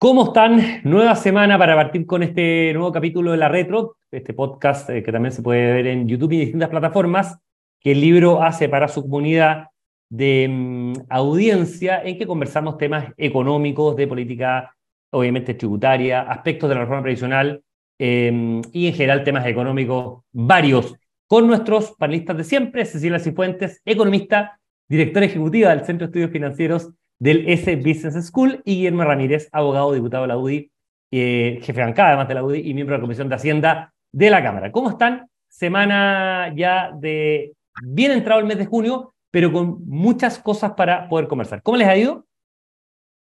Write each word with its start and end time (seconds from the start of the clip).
¿Cómo 0.00 0.26
están? 0.26 0.80
Nueva 0.84 1.16
semana 1.16 1.58
para 1.58 1.74
partir 1.74 2.06
con 2.06 2.22
este 2.22 2.72
nuevo 2.72 2.92
capítulo 2.92 3.32
de 3.32 3.36
La 3.36 3.48
Retro, 3.48 3.96
este 4.12 4.32
podcast 4.32 4.88
eh, 4.90 5.02
que 5.02 5.10
también 5.10 5.32
se 5.32 5.42
puede 5.42 5.72
ver 5.72 5.88
en 5.88 6.06
YouTube 6.06 6.34
y 6.34 6.38
distintas 6.38 6.68
plataformas, 6.68 7.36
que 7.80 7.90
el 7.90 8.00
libro 8.00 8.40
hace 8.40 8.68
para 8.68 8.86
su 8.86 9.02
comunidad 9.02 9.70
de 10.08 10.46
mm, 10.48 10.92
audiencia, 11.08 12.00
en 12.04 12.16
que 12.16 12.28
conversamos 12.28 12.78
temas 12.78 13.12
económicos, 13.16 13.96
de 13.96 14.06
política, 14.06 14.72
obviamente 15.10 15.54
tributaria, 15.54 16.22
aspectos 16.22 16.68
de 16.68 16.76
la 16.76 16.82
reforma 16.82 17.02
previsional 17.02 17.60
em, 17.98 18.62
y 18.72 18.86
en 18.86 18.94
general 18.94 19.24
temas 19.24 19.46
económicos 19.46 20.22
varios, 20.30 20.94
con 21.26 21.48
nuestros 21.48 21.96
panelistas 21.98 22.36
de 22.36 22.44
siempre, 22.44 22.84
Cecilia 22.84 23.18
Cifuentes, 23.18 23.82
economista, 23.84 24.60
directora 24.88 25.26
ejecutiva 25.26 25.70
del 25.70 25.84
Centro 25.84 26.06
de 26.06 26.10
Estudios 26.10 26.30
Financieros 26.30 26.92
del 27.18 27.48
S 27.48 27.76
Business 27.76 28.26
School, 28.26 28.62
y 28.64 28.76
Guillermo 28.76 29.04
Ramírez, 29.04 29.48
abogado, 29.52 29.92
diputado 29.92 30.22
de 30.22 30.28
la 30.28 30.38
UDI, 30.38 30.70
eh, 31.10 31.58
jefe 31.62 31.80
de 31.80 31.86
bancada 31.86 32.08
además 32.10 32.28
de 32.28 32.34
la 32.34 32.44
UDI 32.44 32.68
y 32.68 32.74
miembro 32.74 32.94
de 32.94 32.98
la 32.98 33.02
Comisión 33.02 33.28
de 33.28 33.34
Hacienda 33.34 33.94
de 34.12 34.30
la 34.30 34.42
Cámara. 34.42 34.70
¿Cómo 34.70 34.90
están? 34.90 35.28
Semana 35.48 36.52
ya 36.54 36.90
de 36.94 37.54
bien 37.82 38.12
entrado 38.12 38.40
el 38.40 38.46
mes 38.46 38.58
de 38.58 38.66
junio, 38.66 39.14
pero 39.30 39.52
con 39.52 39.86
muchas 39.86 40.38
cosas 40.38 40.72
para 40.72 41.08
poder 41.08 41.28
conversar. 41.28 41.62
¿Cómo 41.62 41.76
les 41.76 41.88
ha 41.88 41.96
ido? 41.96 42.26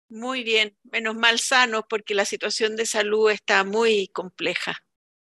Muy 0.10 0.44
bien, 0.44 0.76
menos 0.92 1.16
mal 1.16 1.40
sanos 1.40 1.84
porque 1.90 2.14
la 2.14 2.26
situación 2.26 2.76
de 2.76 2.86
salud 2.86 3.32
está 3.32 3.64
muy 3.64 4.10
compleja. 4.10 4.76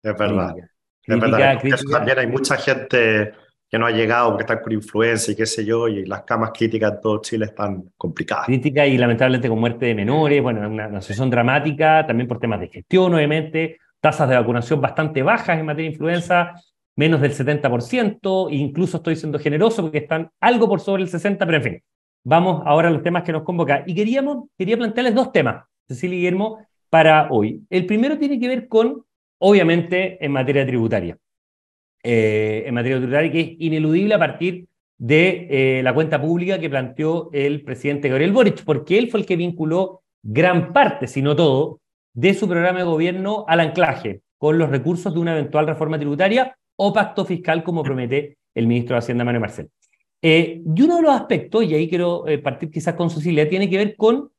Es 0.03 0.17
verdad. 0.17 0.55
es 1.03 1.21
verdad. 1.21 1.61
También 1.91 2.19
hay 2.19 2.27
mucha 2.29 2.57
gente 2.57 3.33
que 3.71 3.79
no 3.79 3.87
ha 3.87 3.91
llegado 3.91 4.31
porque 4.31 4.45
están 4.45 4.63
con 4.63 4.73
influencia 4.73 5.33
y 5.33 5.37
qué 5.37 5.45
sé 5.45 5.65
yo, 5.65 5.89
y 5.89 6.07
las 6.07 6.23
camas 6.23 6.53
críticas 6.55 6.93
en 6.93 7.01
todo 7.01 7.21
Chile 7.21 7.45
están 7.45 7.91
complicadas. 7.97 8.47
Crítica 8.47 8.87
y 8.87 8.97
lamentablemente 8.97 9.49
con 9.49 9.61
muerte 9.61 9.87
de 9.87 9.95
menores, 9.95 10.43
bueno, 10.43 10.67
una, 10.67 11.01
situación 11.01 11.29
dramática, 11.29 12.07
también 12.07 12.27
por 12.27 12.39
temas 12.39 12.61
de 12.61 12.69
gestión, 12.69 13.15
obviamente, 13.15 13.79
tasas 14.01 14.29
de 14.29 14.37
vacunación 14.37 14.81
bastante 14.81 15.23
bajas 15.23 15.59
en 15.59 15.67
materia 15.67 15.91
de 15.91 15.95
influenza, 15.95 16.55
menos 16.97 17.21
del 17.21 17.33
70%, 17.33 18.49
incluso 18.51 18.97
estoy 18.97 19.17
siendo 19.17 19.39
generoso 19.39 19.83
porque 19.83 19.99
están 19.99 20.31
algo 20.41 20.69
por 20.69 20.81
sobre 20.81 21.03
el 21.03 21.11
60%, 21.11 21.37
pero 21.39 21.57
en 21.57 21.63
fin, 21.63 21.83
vamos 22.25 22.63
ahora 22.65 22.89
a 22.89 22.91
los 22.91 23.03
temas 23.03 23.23
que 23.23 23.33
nos 23.33 23.43
convocan. 23.43 23.85
Y 23.87 23.95
queríamos, 23.95 24.49
quería 24.57 24.79
plantearles 24.79 25.15
dos 25.15 25.31
temas, 25.31 25.65
Cecilia 25.87 26.17
y 26.17 26.19
Guillermo, 26.21 26.67
para 26.89 27.29
hoy. 27.31 27.63
El 27.69 27.85
primero 27.85 28.19
tiene 28.19 28.41
que 28.41 28.49
ver 28.49 28.67
con, 28.67 29.05
obviamente, 29.39 30.25
en 30.25 30.33
materia 30.33 30.67
tributaria. 30.67 31.19
Eh, 32.11 32.67
en 32.67 32.73
materia 32.73 32.97
tributaria 32.97 33.31
que 33.31 33.41
es 33.41 33.51
ineludible 33.59 34.15
a 34.15 34.19
partir 34.19 34.67
de 34.97 35.47
eh, 35.51 35.83
la 35.83 35.93
cuenta 35.93 36.19
pública 36.19 36.59
que 36.59 36.71
planteó 36.71 37.29
el 37.35 37.63
presidente 37.65 38.09
Gabriel 38.09 38.33
Boric, 38.33 38.65
porque 38.65 38.97
él 38.97 39.11
fue 39.11 39.21
el 39.21 39.27
que 39.27 39.37
vinculó 39.37 40.01
gran 40.23 40.73
parte, 40.73 41.07
si 41.07 41.21
no 41.21 41.37
todo, 41.37 41.83
de 42.15 42.33
su 42.33 42.49
programa 42.49 42.79
de 42.79 42.87
gobierno 42.87 43.45
al 43.47 43.61
anclaje 43.61 44.23
con 44.39 44.57
los 44.57 44.71
recursos 44.71 45.13
de 45.13 45.21
una 45.21 45.33
eventual 45.33 45.67
reforma 45.67 45.99
tributaria 45.99 46.57
o 46.77 46.95
pacto 46.95 47.27
fiscal, 47.27 47.63
como 47.63 47.83
promete 47.83 48.39
el 48.55 48.67
ministro 48.67 48.95
de 48.95 49.01
Hacienda, 49.01 49.27
Manuel 49.27 49.43
Marcel. 49.43 49.69
Eh, 50.23 50.63
y 50.65 50.83
uno 50.83 50.97
de 50.97 51.03
los 51.03 51.13
aspectos, 51.13 51.63
y 51.65 51.75
ahí 51.75 51.91
quiero 51.91 52.25
partir 52.43 52.71
quizás 52.71 52.95
con 52.95 53.11
Cecilia, 53.11 53.51
tiene 53.51 53.69
que 53.69 53.77
ver 53.77 53.97
con 53.97 54.31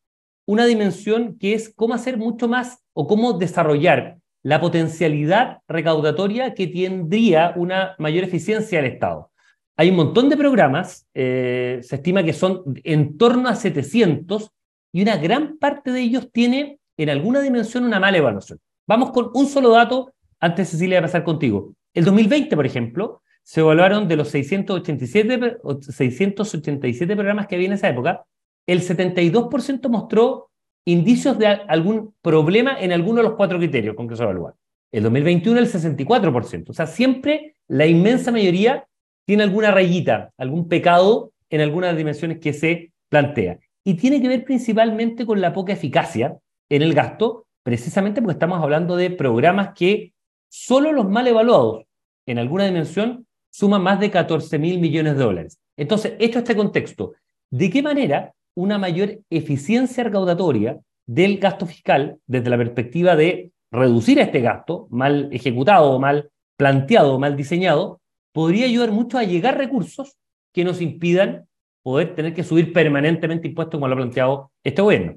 una 0.48 0.66
dimensión 0.66 1.38
que 1.38 1.54
es 1.54 1.72
cómo 1.76 1.94
hacer 1.94 2.18
mucho 2.18 2.48
más 2.48 2.84
o 2.94 3.06
cómo 3.06 3.34
desarrollar 3.34 4.18
la 4.44 4.62
potencialidad 4.62 5.60
recaudatoria 5.68 6.54
que 6.54 6.68
tendría 6.68 7.54
una 7.56 7.96
mayor 7.98 8.24
eficiencia 8.24 8.82
del 8.82 8.92
Estado. 8.92 9.32
Hay 9.78 9.90
un 9.90 9.96
montón 9.96 10.30
de 10.30 10.38
programas, 10.38 11.08
eh, 11.14 11.80
se 11.84 11.96
estima 11.96 12.24
que 12.24 12.34
son 12.34 12.64
en 12.84 13.18
torno 13.18 13.50
a 13.50 13.56
700 13.56 14.52
y 14.92 15.02
una 15.02 15.18
gran 15.18 15.58
parte 15.58 15.92
de 15.92 16.02
ellos 16.02 16.30
tiene 16.32 16.80
en 16.98 17.10
alguna 17.10 17.42
dimensión 17.42 17.86
una 17.86 18.00
mala 18.00 18.18
evaluación. 18.18 18.60
Vamos 18.88 19.12
con 19.12 19.32
un 19.34 19.48
solo 19.48 19.70
dato 19.70 20.14
antes, 20.40 20.70
Cecilia, 20.70 20.98
de 20.98 21.04
pasar 21.04 21.24
contigo. 21.24 21.74
El 21.94 22.06
2020, 22.06 22.56
por 22.56 22.66
ejemplo, 22.66 23.22
se 23.44 23.62
evaluaron 23.62 24.08
de 24.08 24.16
los 24.16 24.30
687, 24.30 25.58
687 25.80 27.16
programas 27.16 27.48
que 27.48 27.56
había 27.56 27.68
en 27.68 27.74
esa 27.74 27.90
época, 27.90 28.26
el 28.68 28.82
72% 28.82 29.90
mostró 29.90 30.49
indicios 30.86 31.38
de 31.38 31.48
algún 31.48 32.14
problema 32.22 32.80
en 32.80 32.92
alguno 32.92 33.18
de 33.18 33.24
los 33.24 33.36
cuatro 33.36 33.58
criterios 33.58 33.96
con 33.96 34.08
que 34.08 34.16
se 34.16 34.24
evalúa. 34.24 34.56
El 34.92 35.04
2021 35.04 35.60
el 35.60 35.72
64%. 35.72 36.70
O 36.70 36.74
sea, 36.74 36.88
siempre 36.88 37.56
la 37.68 37.86
inmensa 37.86 38.32
mayoría 38.32 38.88
tiene 39.26 39.44
alguna 39.44 39.72
rayita, 39.72 40.32
algún 40.38 40.68
pecado 40.68 41.32
en 41.50 41.62
algunas 41.62 41.96
dimensiones 41.96 42.40
que 42.40 42.54
se 42.54 42.92
plantea. 43.10 43.60
Y 43.84 43.96
tiene 43.96 44.22
que 44.22 44.28
ver 44.28 44.44
principalmente 44.44 45.26
con 45.26 45.42
la 45.42 45.54
poca 45.54 45.74
eficacia 45.74 46.38
en 46.70 46.82
el 46.82 46.94
gasto, 46.94 47.46
precisamente 47.64 48.22
porque 48.22 48.34
estamos 48.34 48.62
hablando 48.62 48.96
de 48.96 49.12
programas 49.12 49.74
que 49.76 50.14
solo 50.50 50.92
los 50.92 51.08
mal 51.08 51.28
evaluados 51.28 51.84
en 52.26 52.40
alguna 52.40 52.66
dimensión 52.66 53.28
suman 53.52 53.84
más 53.84 54.00
de 54.00 54.12
14 54.12 54.58
mil 54.60 54.80
millones 54.80 55.16
de 55.16 55.24
dólares. 55.24 55.60
Entonces, 55.78 56.14
hecho 56.20 56.40
este 56.40 56.56
contexto, 56.56 57.14
¿de 57.50 57.70
qué 57.70 57.82
manera 57.82 58.34
una 58.60 58.78
mayor 58.78 59.20
eficiencia 59.30 60.04
recaudatoria 60.04 60.80
del 61.08 61.40
gasto 61.40 61.66
fiscal 61.66 62.18
desde 62.28 62.50
la 62.50 62.58
perspectiva 62.58 63.16
de 63.16 63.52
reducir 63.72 64.20
este 64.20 64.42
gasto 64.42 64.88
mal 64.92 65.30
ejecutado, 65.32 65.98
mal 66.00 66.30
planteado, 66.58 67.18
mal 67.20 67.38
diseñado, 67.38 68.02
podría 68.34 68.66
ayudar 68.66 68.92
mucho 68.92 69.18
a 69.18 69.24
llegar 69.24 69.58
recursos 69.58 70.18
que 70.54 70.66
nos 70.66 70.82
impidan 70.82 71.48
poder 71.84 72.16
tener 72.16 72.34
que 72.34 72.44
subir 72.44 72.74
permanentemente 72.74 73.48
impuestos 73.48 73.78
como 73.78 73.88
lo 73.88 73.94
ha 73.94 73.98
planteado 73.98 74.52
este 74.64 74.82
gobierno. 74.82 75.16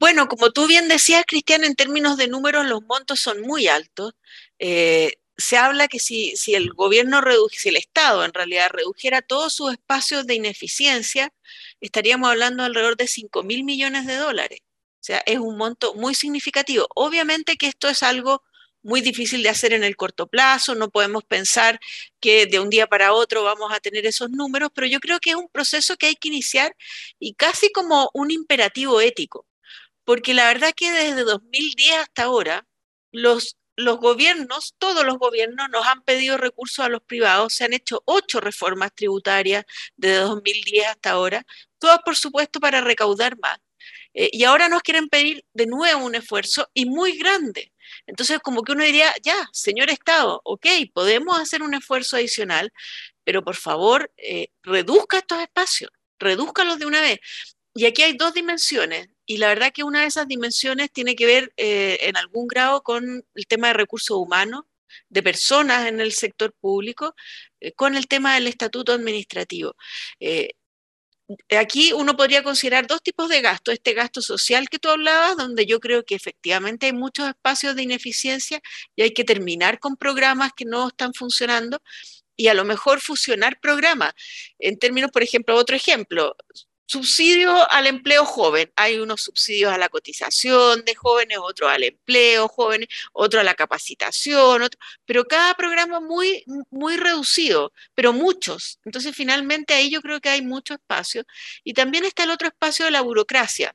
Bueno, 0.00 0.26
como 0.26 0.50
tú 0.50 0.66
bien 0.66 0.88
decías, 0.88 1.24
Cristian, 1.26 1.62
en 1.62 1.76
términos 1.76 2.16
de 2.16 2.28
números 2.28 2.66
los 2.66 2.82
montos 2.82 3.20
son 3.20 3.40
muy 3.42 3.68
altos. 3.68 4.14
Eh, 4.58 5.12
se 5.38 5.56
habla 5.56 5.88
que 5.88 6.00
si, 6.00 6.36
si 6.36 6.54
el 6.54 6.70
gobierno 6.70 7.20
redujera, 7.20 7.60
si 7.60 7.68
el 7.68 7.76
Estado 7.76 8.24
en 8.24 8.34
realidad 8.34 8.70
redujera 8.72 9.22
todos 9.22 9.54
sus 9.54 9.72
espacios 9.72 10.26
de 10.26 10.34
ineficiencia, 10.34 11.32
estaríamos 11.80 12.28
hablando 12.28 12.64
alrededor 12.64 12.96
de 12.96 13.06
5 13.06 13.44
mil 13.44 13.64
millones 13.64 14.06
de 14.06 14.16
dólares. 14.16 14.60
O 15.00 15.04
sea, 15.08 15.22
es 15.26 15.38
un 15.38 15.56
monto 15.56 15.94
muy 15.94 16.14
significativo. 16.14 16.88
Obviamente 16.94 17.56
que 17.56 17.68
esto 17.68 17.88
es 17.88 18.02
algo 18.02 18.42
muy 18.82 19.00
difícil 19.00 19.42
de 19.42 19.48
hacer 19.48 19.72
en 19.72 19.84
el 19.84 19.96
corto 19.96 20.28
plazo, 20.28 20.74
no 20.74 20.90
podemos 20.90 21.24
pensar 21.24 21.80
que 22.20 22.46
de 22.46 22.60
un 22.60 22.70
día 22.70 22.86
para 22.86 23.12
otro 23.12 23.44
vamos 23.44 23.72
a 23.72 23.80
tener 23.80 24.06
esos 24.06 24.30
números, 24.30 24.70
pero 24.74 24.86
yo 24.86 25.00
creo 25.00 25.18
que 25.20 25.30
es 25.30 25.36
un 25.36 25.48
proceso 25.48 25.96
que 25.96 26.06
hay 26.06 26.16
que 26.16 26.28
iniciar 26.28 26.74
y 27.18 27.34
casi 27.34 27.70
como 27.72 28.10
un 28.14 28.30
imperativo 28.30 29.00
ético, 29.00 29.46
porque 30.04 30.34
la 30.34 30.46
verdad 30.46 30.72
que 30.76 30.90
desde 30.92 31.24
2010 31.24 31.96
hasta 31.96 32.24
ahora, 32.24 32.66
los 33.12 33.56
los 33.78 33.98
gobiernos, 33.98 34.74
todos 34.78 35.04
los 35.04 35.18
gobiernos 35.18 35.70
nos 35.70 35.86
han 35.86 36.02
pedido 36.02 36.36
recursos 36.36 36.84
a 36.84 36.88
los 36.88 37.00
privados, 37.00 37.54
se 37.54 37.64
han 37.64 37.72
hecho 37.72 38.02
ocho 38.06 38.40
reformas 38.40 38.92
tributarias 38.92 39.64
desde 39.96 40.16
2010 40.16 40.88
hasta 40.88 41.10
ahora, 41.12 41.46
todas 41.78 42.00
por 42.04 42.16
supuesto 42.16 42.58
para 42.58 42.80
recaudar 42.80 43.38
más. 43.38 43.58
Eh, 44.14 44.30
y 44.32 44.42
ahora 44.42 44.68
nos 44.68 44.82
quieren 44.82 45.08
pedir 45.08 45.44
de 45.52 45.66
nuevo 45.66 46.04
un 46.04 46.16
esfuerzo 46.16 46.68
y 46.74 46.86
muy 46.86 47.16
grande. 47.18 47.72
Entonces, 48.08 48.40
como 48.40 48.64
que 48.64 48.72
uno 48.72 48.82
diría, 48.82 49.14
ya, 49.22 49.48
señor 49.52 49.90
Estado, 49.90 50.40
ok, 50.42 50.66
podemos 50.92 51.38
hacer 51.38 51.62
un 51.62 51.74
esfuerzo 51.74 52.16
adicional, 52.16 52.72
pero 53.22 53.44
por 53.44 53.54
favor, 53.54 54.12
eh, 54.16 54.48
reduzca 54.64 55.18
estos 55.18 55.40
espacios, 55.40 55.92
redúzcalos 56.18 56.80
de 56.80 56.86
una 56.86 57.00
vez. 57.00 57.20
Y 57.74 57.86
aquí 57.86 58.02
hay 58.02 58.14
dos 58.14 58.34
dimensiones. 58.34 59.08
Y 59.28 59.36
la 59.36 59.48
verdad 59.48 59.72
que 59.74 59.84
una 59.84 60.00
de 60.00 60.06
esas 60.06 60.26
dimensiones 60.26 60.90
tiene 60.90 61.14
que 61.14 61.26
ver 61.26 61.52
eh, 61.58 61.98
en 62.00 62.16
algún 62.16 62.48
grado 62.48 62.82
con 62.82 63.26
el 63.34 63.46
tema 63.46 63.68
de 63.68 63.74
recursos 63.74 64.16
humanos, 64.16 64.62
de 65.10 65.22
personas 65.22 65.86
en 65.86 66.00
el 66.00 66.12
sector 66.12 66.54
público, 66.54 67.14
eh, 67.60 67.72
con 67.72 67.94
el 67.94 68.08
tema 68.08 68.34
del 68.34 68.46
estatuto 68.46 68.92
administrativo. 68.94 69.76
Eh, 70.18 70.52
aquí 71.58 71.92
uno 71.92 72.16
podría 72.16 72.42
considerar 72.42 72.86
dos 72.86 73.02
tipos 73.02 73.28
de 73.28 73.42
gasto. 73.42 73.70
Este 73.70 73.92
gasto 73.92 74.22
social 74.22 74.70
que 74.70 74.78
tú 74.78 74.88
hablabas, 74.88 75.36
donde 75.36 75.66
yo 75.66 75.78
creo 75.78 76.06
que 76.06 76.14
efectivamente 76.14 76.86
hay 76.86 76.94
muchos 76.94 77.28
espacios 77.28 77.76
de 77.76 77.82
ineficiencia 77.82 78.62
y 78.96 79.02
hay 79.02 79.10
que 79.12 79.24
terminar 79.24 79.78
con 79.78 79.98
programas 79.98 80.52
que 80.56 80.64
no 80.64 80.88
están 80.88 81.12
funcionando 81.12 81.82
y 82.34 82.48
a 82.48 82.54
lo 82.54 82.64
mejor 82.64 83.00
fusionar 83.00 83.60
programas. 83.60 84.14
En 84.58 84.78
términos, 84.78 85.10
por 85.10 85.22
ejemplo, 85.22 85.54
otro 85.56 85.76
ejemplo, 85.76 86.34
Subsidio 86.90 87.70
al 87.70 87.86
empleo 87.86 88.24
joven. 88.24 88.72
Hay 88.74 88.98
unos 88.98 89.20
subsidios 89.20 89.70
a 89.70 89.76
la 89.76 89.90
cotización 89.90 90.86
de 90.86 90.94
jóvenes, 90.94 91.36
otros 91.38 91.70
al 91.70 91.84
empleo 91.84 92.48
jóvenes, 92.48 92.88
otro 93.12 93.40
a 93.40 93.44
la 93.44 93.52
capacitación, 93.52 94.66
pero 95.04 95.26
cada 95.26 95.52
programa 95.54 96.00
muy, 96.00 96.44
muy 96.70 96.96
reducido, 96.96 97.74
pero 97.94 98.14
muchos. 98.14 98.80
Entonces, 98.86 99.14
finalmente 99.14 99.74
ahí 99.74 99.90
yo 99.90 100.00
creo 100.00 100.18
que 100.22 100.30
hay 100.30 100.40
mucho 100.40 100.72
espacio. 100.72 101.24
Y 101.62 101.74
también 101.74 102.06
está 102.06 102.24
el 102.24 102.30
otro 102.30 102.48
espacio 102.48 102.86
de 102.86 102.90
la 102.90 103.02
burocracia. 103.02 103.74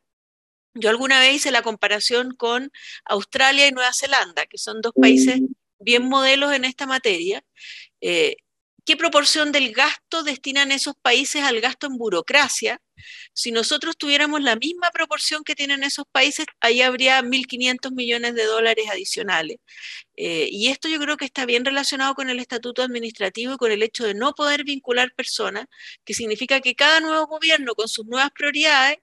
Yo 0.74 0.89
alguna 0.89 1.19
vez 1.19 1.36
hice 1.36 1.51
la 1.51 1.62
comparación 1.62 2.33
con 2.36 2.71
Australia 3.06 3.68
y 3.68 3.71
Nueva 3.71 3.94
Zelanda, 3.94 4.48
que 4.48 4.57
son 4.57 4.81
dos 4.81 4.94
países 5.00 5.39
bien 5.77 6.10
modelos 6.10 6.51
en 6.51 6.65
esta 6.65 6.88
materia. 6.88 7.44
Eh, 8.01 8.38
qué 8.85 8.97
proporción 8.97 9.51
del 9.51 9.71
gasto 9.74 10.24
destinan 10.24 10.71
esos 10.71 10.95
países 11.01 11.44
al 11.44 11.62
gasto 11.62 11.88
en 11.88 11.97
burocracia. 11.97 12.81
Si 13.33 13.51
nosotros 13.51 13.97
tuviéramos 13.97 14.41
la 14.41 14.56
misma 14.56 14.91
proporción 14.91 15.44
que 15.44 15.56
tienen 15.56 15.83
esos 15.83 16.06
países, 16.12 16.45
ahí 16.59 16.81
habría 16.81 17.21
1.500 17.21 17.91
millones 17.94 18.35
de 18.35 18.45
dólares 18.45 18.85
adicionales. 18.91 19.57
Eh, 20.15 20.50
y 20.51 20.68
esto 20.69 20.88
yo 20.89 21.00
creo 21.00 21.18
que 21.18 21.25
está 21.25 21.45
bien 21.45 21.65
relacionado 21.65 22.13
con 22.15 22.30
el 22.30 22.39
estatuto 22.39 22.83
administrativo 22.83 23.53
y 23.53 23.57
con 23.57 23.71
el 23.71 23.83
hecho 23.83 24.06
de 24.06 24.13
no 24.13 24.33
poder 24.33 24.63
vincular 24.63 25.13
personas, 25.15 25.65
que 26.06 26.13
significa 26.13 26.62
que 26.62 26.75
cada 26.75 27.00
nuevo 27.00 27.27
gobierno 27.27 27.75
con 27.75 27.88
sus 27.88 28.06
nuevas 28.06 28.31
prioridades 28.31 28.97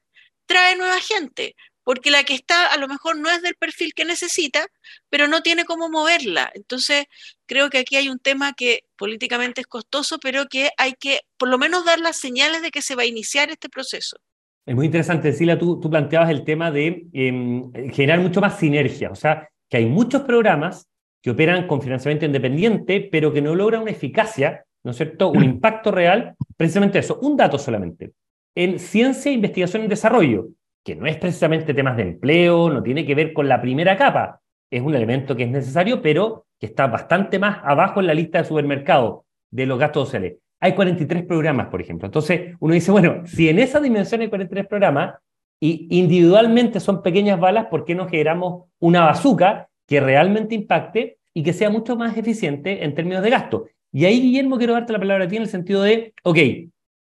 trae 0.47 0.77
nueva 0.77 1.01
gente 1.01 1.55
porque 1.91 2.13
la 2.13 2.23
que 2.23 2.35
está 2.35 2.69
a 2.69 2.77
lo 2.77 2.87
mejor 2.87 3.19
no 3.19 3.29
es 3.31 3.43
del 3.43 3.57
perfil 3.57 3.95
que 3.97 4.05
necesita, 4.05 4.65
pero 5.09 5.27
no 5.27 5.43
tiene 5.43 5.65
cómo 5.65 5.91
moverla. 5.91 6.49
Entonces, 6.55 7.07
creo 7.47 7.69
que 7.69 7.79
aquí 7.79 7.97
hay 7.97 8.09
un 8.09 8.21
tema 8.21 8.53
que 8.53 8.85
políticamente 8.97 9.63
es 9.63 9.67
costoso, 9.67 10.19
pero 10.23 10.47
que 10.47 10.69
hay 10.79 10.93
que 10.93 11.19
por 11.37 11.49
lo 11.49 11.59
menos 11.59 11.85
dar 11.85 11.99
las 11.99 12.17
señales 12.17 12.63
de 12.63 12.71
que 12.71 12.81
se 12.81 12.95
va 12.95 13.03
a 13.03 13.07
iniciar 13.07 13.51
este 13.51 13.69
proceso. 13.69 14.19
Es 14.65 14.77
muy 14.77 14.87
interesante, 14.87 15.33
Cecilia, 15.33 15.59
tú, 15.59 15.81
tú 15.81 15.91
planteabas 15.91 16.31
el 16.31 16.45
tema 16.45 16.71
de 16.71 17.09
em, 17.13 17.73
generar 17.91 18.21
mucho 18.21 18.41
más 18.41 18.57
sinergia, 18.57 19.11
o 19.11 19.17
sea, 19.17 19.49
que 19.69 19.79
hay 19.79 19.87
muchos 19.87 20.23
programas 20.23 20.87
que 21.21 21.33
operan 21.33 21.67
con 21.67 21.83
financiamiento 21.83 22.25
independiente, 22.25 23.09
pero 23.11 23.33
que 23.33 23.43
no 23.43 23.57
logran 23.57 23.83
una 23.83 23.91
eficacia, 23.91 24.65
¿no 24.85 24.93
es 24.93 24.97
cierto?, 24.97 25.33
un 25.33 25.43
impacto 25.55 25.91
real, 25.91 26.37
precisamente 26.57 27.01
eso, 27.01 27.19
un 27.21 27.37
dato 27.37 27.59
solamente. 27.59 28.13
En 28.55 28.79
ciencia, 28.79 29.33
investigación 29.33 29.83
y 29.83 29.89
desarrollo, 29.89 30.51
que 30.85 30.97
no 30.97 31.07
es 31.07 31.17
precisamente 31.17 31.75
temas 31.75 31.97
de 31.97 32.03
empleo, 32.03 32.71
no 32.71 32.83
tiene 32.83 33.05
que 33.05 33.15
ver 33.15 33.33
con 33.33 33.49
la 33.49 33.61
primera 33.61 33.97
capa, 33.97 34.41
es 34.71 34.83
un 34.83 34.95
elemento 34.95 35.37
que 35.37 35.45
es 35.45 35.51
necesario, 35.51 36.01
pero 36.01 36.47
que 36.59 36.67
está 36.67 36.87
bastante 36.87 37.39
más 37.39 37.59
abajo 37.65 38.01
en 38.01 38.07
la 38.07 38.15
lista 38.15 38.39
de 38.39 38.45
supermercados 38.45 39.23
de 39.51 39.67
los 39.67 39.79
gastos 39.79 40.09
sociales. 40.09 40.37
Hay 40.61 40.75
43 40.75 41.25
programas, 41.25 41.69
por 41.69 41.81
ejemplo. 41.81 42.07
Entonces, 42.07 42.55
uno 42.61 42.75
dice, 42.75 42.93
bueno, 42.93 43.27
si 43.27 43.49
en 43.49 43.59
esa 43.59 43.81
dimensión 43.81 44.21
hay 44.21 44.29
43 44.29 44.67
programas 44.67 45.15
y 45.59 45.89
individualmente 45.99 46.79
son 46.81 47.03
pequeñas 47.03 47.41
balas, 47.41 47.67
¿por 47.67 47.85
qué 47.85 47.95
no 47.95 48.09
generamos 48.09 48.67
una 48.79 49.05
bazuca 49.05 49.69
que 49.87 50.01
realmente 50.01 50.55
impacte 50.55 51.19
y 51.35 51.43
que 51.43 51.53
sea 51.53 51.71
mucho 51.71 51.97
más 51.97 52.17
eficiente 52.17 52.85
en 52.85 52.95
términos 52.95 53.23
de 53.23 53.31
gasto? 53.31 53.67
Y 53.93 54.05
ahí, 54.05 54.21
Guillermo, 54.21 54.59
quiero 54.59 54.75
darte 54.75 54.93
la 54.93 55.01
palabra 55.01 55.25
a 55.25 55.29
ti 55.29 55.37
en 55.37 55.43
el 55.43 55.49
sentido 55.49 55.83
de, 55.83 56.15
ok, 56.23 56.39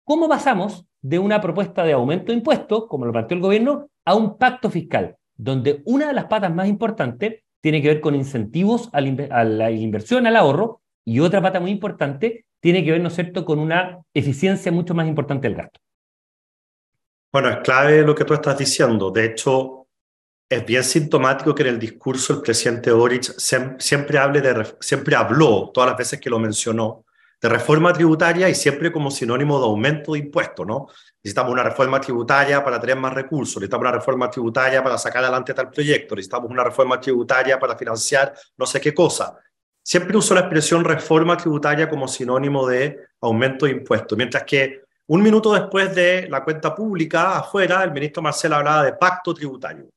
¿cómo 0.03 0.27
pasamos 0.27 0.85
de 1.03 1.19
una 1.19 1.39
propuesta 1.39 1.83
de 1.83 1.93
aumento 1.93 2.31
de 2.31 2.37
impuestos, 2.39 2.87
como 2.87 3.05
lo 3.05 3.11
planteó 3.11 3.35
el 3.35 3.43
gobierno, 3.43 3.89
a 4.05 4.15
un 4.15 4.37
pacto 4.37 4.71
fiscal, 4.71 5.17
donde 5.35 5.83
una 5.85 6.07
de 6.07 6.13
las 6.13 6.25
patas 6.25 6.53
más 6.53 6.67
importantes 6.67 7.43
tiene 7.61 7.81
que 7.81 7.89
ver 7.89 8.01
con 8.01 8.15
incentivos 8.15 8.89
a 8.93 9.01
la 9.01 9.71
inversión, 9.71 10.25
al 10.25 10.35
ahorro, 10.35 10.81
y 11.05 11.19
otra 11.19 11.41
pata 11.41 11.59
muy 11.59 11.71
importante 11.71 12.45
tiene 12.59 12.83
que 12.83 12.91
ver, 12.91 13.01
¿no 13.01 13.09
es 13.09 13.45
con 13.45 13.59
una 13.59 13.99
eficiencia 14.13 14.71
mucho 14.71 14.93
más 14.93 15.05
importante 15.05 15.49
del 15.49 15.57
gasto. 15.57 15.81
Bueno, 17.31 17.49
es 17.49 17.57
clave 17.57 18.03
lo 18.03 18.15
que 18.15 18.23
tú 18.23 18.33
estás 18.33 18.57
diciendo. 18.57 19.11
De 19.11 19.25
hecho, 19.25 19.87
es 20.49 20.65
bien 20.65 20.83
sintomático 20.83 21.53
que 21.53 21.63
en 21.63 21.69
el 21.69 21.79
discurso 21.79 22.33
el 22.33 22.41
presidente 22.41 22.91
Boric 22.91 23.23
siempre, 23.37 24.17
hable 24.17 24.39
de, 24.39 24.75
siempre 24.79 25.15
habló, 25.15 25.71
todas 25.73 25.89
las 25.89 25.97
veces 25.97 26.21
que 26.21 26.29
lo 26.29 26.39
mencionó, 26.39 27.03
de 27.43 27.49
reforma 27.49 27.91
tributaria 27.91 28.47
y 28.47 28.55
siempre 28.55 28.89
como 28.89 29.11
sinónimo 29.11 29.59
de 29.59 29.65
aumento 29.65 30.13
de 30.13 30.19
impuestos, 30.19 30.65
¿no? 30.65 30.87
Necesitamos 31.21 31.51
una 31.51 31.63
reforma 31.63 31.99
tributaria 31.99 32.63
para 32.63 32.79
tener 32.79 32.95
más 32.95 33.13
recursos, 33.13 33.57
necesitamos 33.57 33.81
una 33.83 33.91
reforma 33.91 34.29
tributaria 34.29 34.81
para 34.81 34.97
sacar 34.97 35.23
adelante 35.23 35.53
tal 35.53 35.69
proyecto, 35.69 36.15
necesitamos 36.15 36.49
una 36.49 36.63
reforma 36.63 37.01
tributaria 37.01 37.59
para 37.59 37.77
financiar 37.77 38.33
no 38.55 38.65
sé 38.65 38.79
qué 38.79 38.93
cosa. 38.93 39.37
Siempre 39.83 40.15
uso 40.15 40.33
la 40.33 40.39
expresión 40.39 40.85
reforma 40.85 41.35
tributaria 41.35 41.89
como 41.89 42.07
sinónimo 42.07 42.65
de 42.65 42.97
aumento 43.19 43.65
de 43.65 43.73
impuestos, 43.73 44.17
mientras 44.17 44.45
que 44.45 44.83
un 45.07 45.21
minuto 45.21 45.51
después 45.51 45.93
de 45.93 46.29
la 46.29 46.45
cuenta 46.45 46.73
pública, 46.73 47.39
afuera, 47.39 47.83
el 47.83 47.91
ministro 47.91 48.23
Marcel 48.23 48.53
hablaba 48.53 48.85
de 48.85 48.93
pacto 48.93 49.33
tributario. 49.33 49.89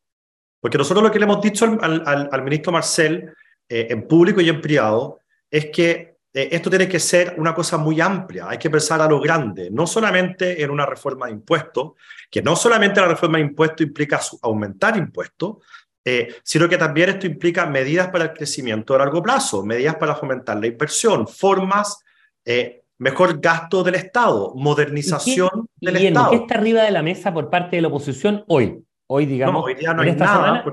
Porque 0.61 0.79
nosotros 0.79 1.05
lo 1.05 1.13
que 1.13 1.21
le 1.21 1.27
hemos 1.27 1.41
dicho 1.41 1.65
al, 1.81 2.29
al, 2.33 2.43
ministro 2.43 2.73
Marcel, 2.73 3.33
eh, 3.69 3.87
en 3.89 4.09
público 4.09 4.41
y 4.41 4.49
en 4.49 4.61
privado, 4.61 5.21
es 5.49 5.67
que 5.67 6.16
eh, 6.37 6.51
esto 6.53 6.69
tiene 6.69 6.87
que 6.87 7.01
ser 7.01 7.35
una 7.39 7.55
cosa 7.55 7.79
muy 7.79 7.99
amplia, 7.99 8.51
hay 8.51 8.59
que 8.59 8.69
pensar 8.69 9.01
a 9.01 9.09
lo 9.09 9.19
grande, 9.19 9.71
no 9.71 9.87
solamente 9.87 10.63
en 10.63 10.69
una 10.71 10.85
reforma 10.85 11.25
de 11.25 11.33
impuestos, 11.33 11.93
que 12.31 12.43
no 12.43 12.55
solamente 12.55 13.01
la 13.01 13.09
reforma 13.09 13.39
de 13.39 13.45
impuestos 13.45 13.87
implica 13.87 14.21
aumentar 14.43 14.99
impuestos, 14.99 15.65
eh, 16.05 16.35
sino 16.43 16.69
que 16.69 16.77
también 16.77 17.09
esto 17.09 17.27
implica 17.27 17.65
medidas 17.65 18.09
para 18.09 18.25
el 18.25 18.33
crecimiento 18.35 18.95
a 18.95 18.99
largo 18.99 19.23
plazo, 19.23 19.65
medidas 19.65 19.95
para 19.95 20.15
fomentar 20.15 20.61
la 20.61 20.67
inversión, 20.67 21.27
formas, 21.27 22.05
eh, 22.45 22.83
mejor 22.99 23.41
gasto 23.41 23.83
del 23.83 23.95
Estado, 23.95 24.53
modernización 24.57 25.71
del 25.81 25.97
Estado. 25.97 26.33
¿Qué 26.33 26.37
está 26.37 26.57
arriba 26.57 26.83
de 26.83 26.91
la 26.91 27.03
mesa 27.03 27.33
por 27.33 27.49
parte 27.49 27.77
de 27.77 27.83
la 27.83 27.89
oposición 27.89 28.45
hoy? 28.49 28.85
Hoy, 29.07 29.25
digamos, 29.25 29.65
hoy 29.65 29.75
día 29.75 29.95
no 29.95 30.03
hay 30.03 30.15
nada. 30.15 30.65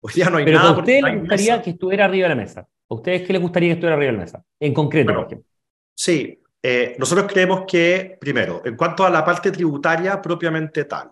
hoy 0.00 0.12
día 0.12 0.28
no 0.28 0.38
hay 0.38 0.44
pero 0.44 0.58
nada. 0.58 0.70
¿a 0.70 0.78
usted 0.78 1.00
le 1.02 1.16
gustaría 1.18 1.62
que 1.62 1.70
estuviera 1.70 2.06
arriba 2.06 2.24
de 2.24 2.34
la 2.34 2.40
mesa? 2.42 2.66
¿A 2.88 2.94
ustedes 2.94 3.22
qué 3.26 3.32
les 3.32 3.42
gustaría 3.42 3.68
que 3.70 3.72
estuviera 3.74 3.96
arriba 3.96 4.12
de 4.12 4.18
la 4.18 4.24
mesa? 4.24 4.44
En 4.60 4.74
concreto, 4.74 5.14
por 5.14 5.26
ejemplo. 5.26 5.48
Sí, 5.94 6.42
eh, 6.62 6.96
nosotros 6.98 7.30
creemos 7.30 7.64
que, 7.66 8.16
primero, 8.20 8.62
en 8.64 8.76
cuanto 8.76 9.04
a 9.04 9.10
la 9.10 9.24
parte 9.24 9.50
tributaria 9.50 10.20
propiamente 10.20 10.84
tal, 10.84 11.10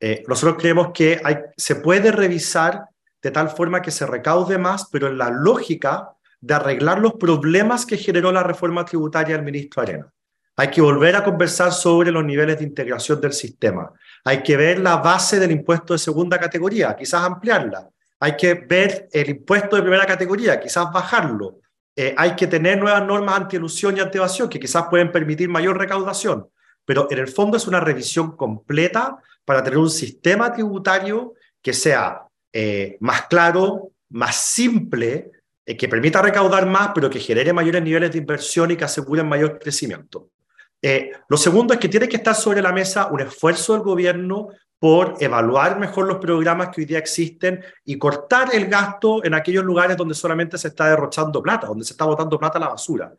eh, 0.00 0.22
nosotros 0.26 0.56
creemos 0.60 0.90
que 0.92 1.20
hay, 1.22 1.36
se 1.56 1.76
puede 1.76 2.12
revisar 2.12 2.86
de 3.20 3.30
tal 3.30 3.50
forma 3.50 3.82
que 3.82 3.90
se 3.90 4.06
recaude 4.06 4.58
más, 4.58 4.88
pero 4.90 5.08
en 5.08 5.18
la 5.18 5.30
lógica 5.30 6.10
de 6.40 6.54
arreglar 6.54 7.00
los 7.00 7.14
problemas 7.14 7.84
que 7.84 7.96
generó 7.96 8.30
la 8.30 8.42
reforma 8.42 8.84
tributaria 8.84 9.36
del 9.36 9.44
ministro 9.44 9.82
Arena. 9.82 10.12
Hay 10.56 10.70
que 10.70 10.80
volver 10.80 11.16
a 11.16 11.24
conversar 11.24 11.72
sobre 11.72 12.10
los 12.10 12.24
niveles 12.24 12.58
de 12.58 12.64
integración 12.64 13.20
del 13.20 13.32
sistema. 13.32 13.92
Hay 14.24 14.42
que 14.42 14.56
ver 14.56 14.80
la 14.80 14.96
base 14.96 15.38
del 15.38 15.52
impuesto 15.52 15.92
de 15.92 15.98
segunda 15.98 16.38
categoría, 16.38 16.96
quizás 16.96 17.22
ampliarla. 17.22 17.88
Hay 18.20 18.36
que 18.36 18.54
ver 18.54 19.08
el 19.12 19.30
impuesto 19.30 19.76
de 19.76 19.82
primera 19.82 20.06
categoría, 20.06 20.58
quizás 20.58 20.92
bajarlo. 20.92 21.60
Eh, 21.94 22.14
hay 22.16 22.34
que 22.34 22.46
tener 22.46 22.78
nuevas 22.78 23.04
normas 23.04 23.36
anti-elusión 23.36 23.96
y 23.96 24.00
anti-evasión 24.00 24.48
que 24.48 24.60
quizás 24.60 24.84
pueden 24.88 25.10
permitir 25.10 25.48
mayor 25.48 25.78
recaudación. 25.78 26.48
Pero 26.84 27.08
en 27.10 27.18
el 27.18 27.28
fondo 27.28 27.56
es 27.56 27.66
una 27.66 27.80
revisión 27.80 28.36
completa 28.36 29.18
para 29.44 29.62
tener 29.62 29.78
un 29.78 29.90
sistema 29.90 30.52
tributario 30.52 31.34
que 31.60 31.72
sea 31.72 32.22
eh, 32.52 32.96
más 33.00 33.26
claro, 33.26 33.92
más 34.10 34.36
simple, 34.36 35.30
eh, 35.66 35.76
que 35.76 35.88
permita 35.88 36.22
recaudar 36.22 36.66
más, 36.66 36.90
pero 36.94 37.10
que 37.10 37.20
genere 37.20 37.52
mayores 37.52 37.82
niveles 37.82 38.12
de 38.12 38.18
inversión 38.18 38.70
y 38.70 38.76
que 38.76 38.84
asegure 38.84 39.22
mayor 39.22 39.58
crecimiento. 39.58 40.30
lo 41.28 41.36
segundo 41.36 41.74
es 41.74 41.80
que 41.80 41.88
tiene 41.88 42.08
que 42.08 42.18
estar 42.18 42.36
sobre 42.36 42.62
la 42.62 42.72
mesa 42.72 43.08
un 43.08 43.20
esfuerzo 43.20 43.72
del 43.72 43.82
gobierno 43.82 44.50
por 44.78 45.16
evaluar 45.18 45.78
mejor 45.78 46.06
los 46.06 46.18
programas 46.18 46.68
que 46.68 46.82
hoy 46.82 46.84
día 46.86 46.98
existen 46.98 47.62
y 47.84 47.98
cortar 47.98 48.54
el 48.54 48.66
gasto 48.66 49.24
en 49.24 49.34
aquellos 49.34 49.64
lugares 49.64 49.96
donde 49.96 50.14
solamente 50.14 50.56
se 50.56 50.68
está 50.68 50.88
derrochando 50.88 51.42
plata, 51.42 51.66
donde 51.66 51.84
se 51.84 51.94
está 51.94 52.04
botando 52.04 52.38
plata 52.38 52.58
a 52.58 52.60
la 52.60 52.68
basura. 52.68 53.12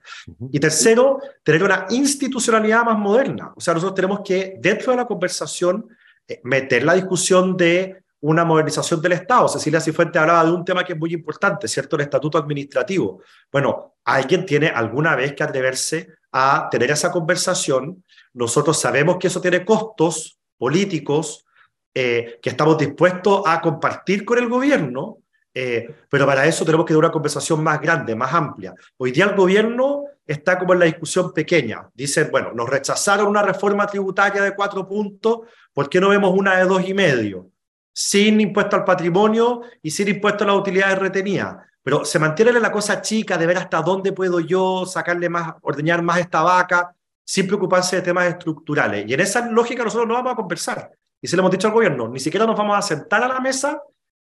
Y 0.52 0.60
tercero, 0.60 1.20
tener 1.44 1.64
una 1.64 1.86
institucionalidad 1.90 2.86
más 2.86 2.98
moderna. 2.98 3.52
O 3.56 3.60
sea, 3.60 3.74
nosotros 3.74 3.96
tenemos 3.96 4.22
que, 4.24 4.56
dentro 4.60 4.92
de 4.92 4.98
la 4.98 5.06
conversación, 5.06 5.86
eh, 6.28 6.40
meter 6.44 6.84
la 6.84 6.94
discusión 6.94 7.58
de 7.58 8.04
una 8.22 8.46
modernización 8.46 9.02
del 9.02 9.14
Estado. 9.14 9.48
Cecilia 9.48 9.82
Cifuentes 9.82 10.22
hablaba 10.22 10.46
de 10.46 10.52
un 10.52 10.64
tema 10.64 10.84
que 10.84 10.94
es 10.94 11.00
muy 11.00 11.14
importante, 11.14 11.68
¿cierto? 11.68 11.96
El 11.96 12.04
estatuto 12.04 12.38
administrativo. 12.38 13.22
Bueno, 13.52 13.96
alguien 14.06 14.46
tiene 14.46 14.68
alguna 14.68 15.16
vez 15.16 15.34
que 15.34 15.44
atreverse 15.44 16.10
a 16.32 16.68
tener 16.70 16.92
esa 16.92 17.12
conversación. 17.12 18.04
Nosotros 18.34 18.80
sabemos 18.80 19.18
que 19.18 19.28
eso 19.28 19.42
tiene 19.42 19.66
costos 19.66 20.40
políticos, 20.58 21.46
eh, 21.94 22.40
que 22.42 22.50
estamos 22.50 22.78
dispuestos 22.78 23.44
a 23.46 23.60
compartir 23.62 24.24
con 24.24 24.38
el 24.38 24.48
gobierno, 24.48 25.18
eh, 25.54 25.96
pero 26.10 26.26
para 26.26 26.46
eso 26.46 26.64
tenemos 26.64 26.86
que 26.86 26.94
dar 26.94 27.00
una 27.00 27.12
conversación 27.12 27.64
más 27.64 27.82
grande, 27.82 28.16
más 28.16 28.34
amplia. 28.34 28.74
Hoy 28.98 29.12
día 29.12 29.26
el 29.26 29.36
gobierno 29.36 30.06
está 30.26 30.60
como 30.60 30.74
en 30.74 30.80
la 30.80 30.86
discusión 30.86 31.34
pequeña. 31.34 31.90
Dicen, 31.94 32.30
bueno, 32.32 32.52
nos 32.54 32.70
rechazaron 32.70 33.28
una 33.28 33.42
reforma 33.42 33.88
tributaria 33.88 34.44
de 34.44 34.56
cuatro 34.56 34.88
puntos, 34.88 35.40
¿por 35.74 35.90
qué 35.90 36.00
no 36.00 36.10
vemos 36.10 36.32
una 36.36 36.58
de 36.58 36.66
dos 36.66 36.88
y 36.88 36.94
medio? 36.94 37.50
Sin 37.92 38.40
impuesto 38.40 38.76
al 38.76 38.84
patrimonio 38.84 39.62
y 39.82 39.90
sin 39.90 40.08
impuesto 40.08 40.44
a 40.44 40.48
las 40.48 40.56
utilidades 40.56 41.00
retenidas. 41.00 41.58
Pero 41.82 42.06
se 42.06 42.20
mantiene 42.20 42.52
la 42.54 42.72
cosa 42.72 43.02
chica 43.02 43.38
de 43.38 43.48
ver 43.48 43.58
hasta 43.58 43.82
dónde 43.82 44.14
puedo 44.14 44.40
yo 44.40 44.86
sacarle 44.86 45.30
más, 45.30 45.56
ordeñar 45.62 46.04
más 46.04 46.20
esta 46.20 46.44
vaca, 46.44 46.94
sin 47.26 47.48
preocuparse 47.48 47.98
de 47.98 48.02
temas 48.04 48.28
estructurales. 48.28 49.06
Y 49.08 49.14
en 49.14 49.20
esa 49.20 49.50
lógica 49.50 49.84
nosotros 49.84 50.08
no 50.08 50.14
vamos 50.14 50.34
a 50.34 50.36
conversar. 50.36 50.92
Y 51.22 51.28
se 51.28 51.36
lo 51.36 51.42
hemos 51.42 51.52
dicho 51.52 51.68
al 51.68 51.74
gobierno, 51.74 52.08
ni 52.08 52.20
siquiera 52.20 52.46
nos 52.46 52.58
vamos 52.58 52.78
a 52.78 52.82
sentar 52.82 53.24
a 53.24 53.28
la 53.28 53.40
mesa 53.40 53.82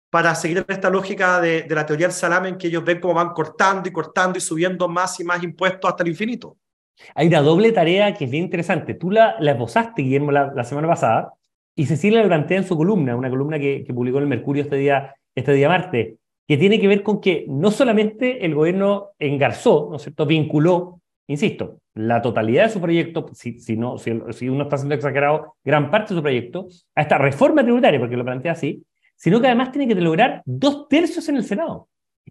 para 0.09 0.35
seguir 0.35 0.63
esta 0.67 0.89
lógica 0.91 1.41
de, 1.41 1.65
la 1.69 1.85
teoría 1.85 2.07
del 2.07 2.15
salame 2.15 2.49
en 2.49 2.57
que 2.57 2.67
ellos 2.67 2.83
ven 2.83 2.99
cómo 2.99 3.15
van 3.15 3.29
cortando 3.29 3.89
y 3.89 3.91
cortando 3.91 4.37
y 4.37 4.41
subiendo 4.41 4.87
más 4.87 5.19
y 5.19 5.23
más 5.23 5.41
impuestos 5.43 5.89
hasta 5.89 6.03
el 6.03 6.09
infinito. 6.09 6.57
Hay 7.15 7.27
una 7.27 7.41
doble 7.41 7.71
tarea 7.71 8.13
que 8.13 8.25
es 8.25 8.31
bien 8.31 8.43
interesante. 8.43 8.93
Tú 8.93 9.09
la, 9.09 9.35
la 9.39 9.53
esbozaste, 9.53 10.03
Guillermo, 10.03 10.31
la, 10.31 10.63
semana 10.63 10.87
pasada, 10.87 11.33
y 11.75 11.87
Cecilia 11.87 12.21
la 12.21 12.27
plantea 12.27 12.59
en 12.59 12.67
su 12.67 12.77
columna, 12.77 13.15
una 13.15 13.29
columna 13.29 13.57
que, 13.57 13.83
que 13.83 13.93
publicó 13.93 14.19
en 14.19 14.25
el 14.25 14.29
Mercurio 14.29 14.61
este 14.61 14.75
día, 14.75 15.15
este 15.33 15.53
día 15.53 15.67
martes, 15.67 16.15
que 16.47 16.57
tiene 16.57 16.79
que 16.79 16.87
ver 16.87 17.01
con 17.01 17.19
que 17.19 17.45
no 17.47 17.71
solamente 17.71 18.45
el 18.45 18.53
gobierno 18.53 19.13
engarzó, 19.17 19.87
¿no 19.89 19.95
es 19.95 20.03
cierto?, 20.03 20.27
vinculó 20.27 21.01
insisto, 21.27 21.79
la 21.93 22.21
totalidad 22.21 22.63
de 22.63 22.69
su 22.69 22.81
proyecto, 22.81 23.25
si, 23.33 23.77
no, 23.77 23.97
si, 23.97 24.49
uno 24.49 24.63
está 24.63 24.77
siendo 24.77 24.95
exagerado, 24.95 25.55
gran 25.63 25.89
parte 25.89 26.13
de 26.13 26.19
su 26.19 26.23
proyecto, 26.23 26.67
a 26.95 27.01
esta 27.01 27.17
reforma 27.17 27.63
tributaria, 27.63 27.99
porque 27.99 28.17
lo 28.17 28.25
plantea 28.25 28.53
así, 28.53 28.83
sino 29.15 29.39
que 29.39 29.47
además 29.47 29.71
tiene 29.71 29.87
que 29.87 29.99
lograr 29.99 30.41
dos 30.45 30.87
tercios 30.87 31.27
en 31.29 31.37
el 31.37 31.43
Senado, 31.43 31.87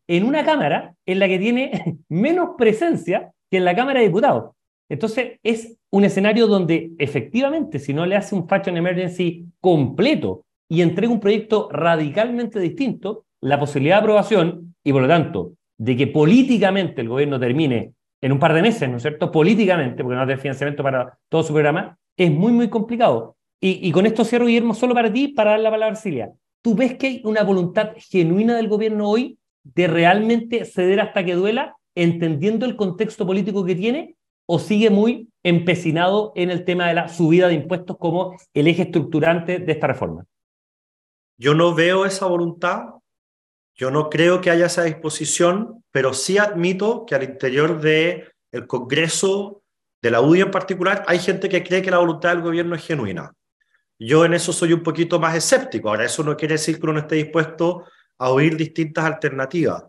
en 0.07 0.25
una 0.25 0.45
Cámara 0.45 0.95
en 1.07 1.19
la 1.19 1.29
que 1.29 1.39
tiene 1.39 1.99
menos 2.09 2.51
presencia 2.59 3.33
que 3.51 3.59
en 3.59 3.65
la 3.65 3.75
Cámara 3.75 4.01
de 4.01 4.07
Diputados. 4.07 4.55
Entonces, 4.89 5.39
es 5.43 5.79
un 5.91 6.05
escenario 6.05 6.47
donde 6.47 6.93
efectivamente, 6.99 7.79
si 7.79 7.95
no 7.95 8.05
le 8.05 8.17
hace 8.17 8.35
un 8.35 8.47
Fashion 8.47 8.77
Emergency 8.77 9.47
completo 9.61 10.45
y 10.69 10.83
entrega 10.83 11.13
un 11.13 11.21
proyecto 11.21 11.69
radicalmente 11.71 12.61
distinto, 12.61 13.25
la 13.41 13.59
posibilidad 13.59 13.97
de 13.97 14.01
aprobación 14.01 14.75
y 14.85 14.93
por 14.93 15.03
lo 15.03 15.09
tanto 15.09 15.53
de 15.79 15.97
que 15.97 16.07
políticamente 16.07 17.01
el 17.01 17.09
gobierno 17.09 17.41
termine 17.41 17.93
en 18.23 18.33
un 18.33 18.39
par 18.39 18.55
de 18.55 18.63
meses, 18.63 18.89
¿no 18.89 18.97
es 18.97 19.03
cierto? 19.03 19.31
Políticamente, 19.31 20.03
porque 20.03 20.17
no 20.17 20.25
tiene 20.25 20.41
financiamiento 20.41 20.83
para 20.83 21.19
todo 21.29 21.43
su 21.43 21.53
programa, 21.53 21.99
es 22.17 22.31
muy, 22.31 22.53
muy 22.53 22.71
complicado. 22.71 23.37
Y, 23.65 23.93
con 23.93 24.07
esto 24.07 24.25
cierro, 24.25 24.47
Guillermo, 24.47 24.75
solo 24.75 24.93
para 24.93 25.13
ti, 25.13 25.29
para 25.29 25.53
dar 25.53 25.61
la 25.61 25.71
palabra 25.71 25.93
a 25.93 25.97
Silvia. 25.97 26.33
¿Tú 26.63 26.75
ves 26.75 26.97
que 26.97 27.07
hay 27.07 27.23
una 27.25 27.45
voluntad 27.45 27.93
genuina 27.97 28.57
del 28.57 28.69
gobierno 28.69 29.09
hoy 29.09 29.39
de 29.63 29.87
realmente 29.87 30.65
ceder 30.65 30.99
hasta 30.99 31.25
que 31.25 31.35
duela, 31.35 31.77
entendiendo 31.95 32.67
el 32.67 32.75
contexto 32.75 33.25
político 33.25 33.65
que 33.65 33.77
tiene, 33.77 34.17
o 34.47 34.59
sigue 34.59 34.91
muy 34.91 35.29
empecinado 35.45 36.33
en 36.35 36.51
el 36.51 36.65
tema 36.65 36.89
de 36.89 36.95
la 36.95 37.09
subida 37.09 37.47
de 37.47 37.55
impuestos 37.55 37.97
como 37.99 38.37
el 38.53 38.67
eje 38.67 38.83
estructurante 38.83 39.61
de 39.61 39.73
esta 39.73 39.87
reforma? 39.87 40.25
Yo 41.39 41.55
no 41.55 41.73
veo 41.73 42.05
esa 42.05 42.27
voluntad, 42.27 42.87
yo 43.77 43.93
no 43.93 44.11
creo 44.11 44.41
que 44.41 44.51
haya 44.51 44.67
esa 44.67 44.83
disposición, 44.83 45.82
pero 45.93 46.15
sí 46.15 46.39
admito 46.39 47.05
que 47.07 47.15
al 47.15 47.23
interior 47.23 47.81
del 47.81 48.29
el 48.51 48.67
Congreso, 48.67 49.63
de 50.03 50.11
la 50.11 50.21
UDI 50.21 50.41
en 50.41 50.51
particular, 50.51 51.05
hay 51.07 51.19
gente 51.19 51.49
que 51.49 51.63
cree 51.63 51.83
que 51.83 51.91
la 51.91 51.99
voluntad 51.99 52.31
del 52.31 52.43
gobierno 52.43 52.75
es 52.75 52.85
genuina. 52.85 53.33
Yo 53.99 54.25
en 54.25 54.35
eso 54.35 54.53
soy 54.53 54.73
un 54.73 54.83
poquito 54.83 55.21
más 55.21 55.37
escéptico. 55.37 55.89
Ahora, 55.89 56.05
eso 56.05 56.25
no 56.25 56.37
quiere 56.37 56.55
decir 56.55 56.77
que 56.77 56.83
uno 56.83 56.95
no 56.95 56.99
esté 57.01 57.15
dispuesto 57.17 57.85
a 58.19 58.31
oír 58.31 58.57
distintas 58.57 59.05
alternativas. 59.05 59.85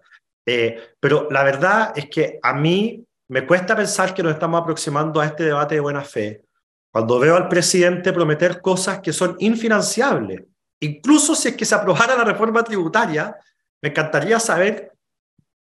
Eh, 0.45 0.95
pero 0.99 1.27
la 1.31 1.43
verdad 1.43 1.93
es 1.95 2.09
que 2.09 2.39
a 2.43 2.53
mí 2.53 3.03
me 3.29 3.47
cuesta 3.47 3.75
pensar 3.75 4.13
que 4.13 4.21
nos 4.21 4.33
estamos 4.33 4.61
aproximando 4.61 5.19
a 5.19 5.25
este 5.25 5.45
debate 5.45 5.75
de 5.75 5.81
buena 5.81 6.01
fe 6.01 6.43
cuando 6.91 7.17
veo 7.17 7.35
al 7.35 7.47
presidente 7.47 8.13
prometer 8.13 8.61
cosas 8.61 8.99
que 8.99 9.11
son 9.11 9.35
infinanciables. 9.39 10.43
Incluso 10.79 11.33
si 11.33 11.47
es 11.47 11.55
que 11.55 11.65
se 11.65 11.73
aprobara 11.73 12.15
la 12.15 12.23
reforma 12.23 12.63
tributaria, 12.63 13.35
me 13.81 13.89
encantaría 13.89 14.39
saber 14.39 14.92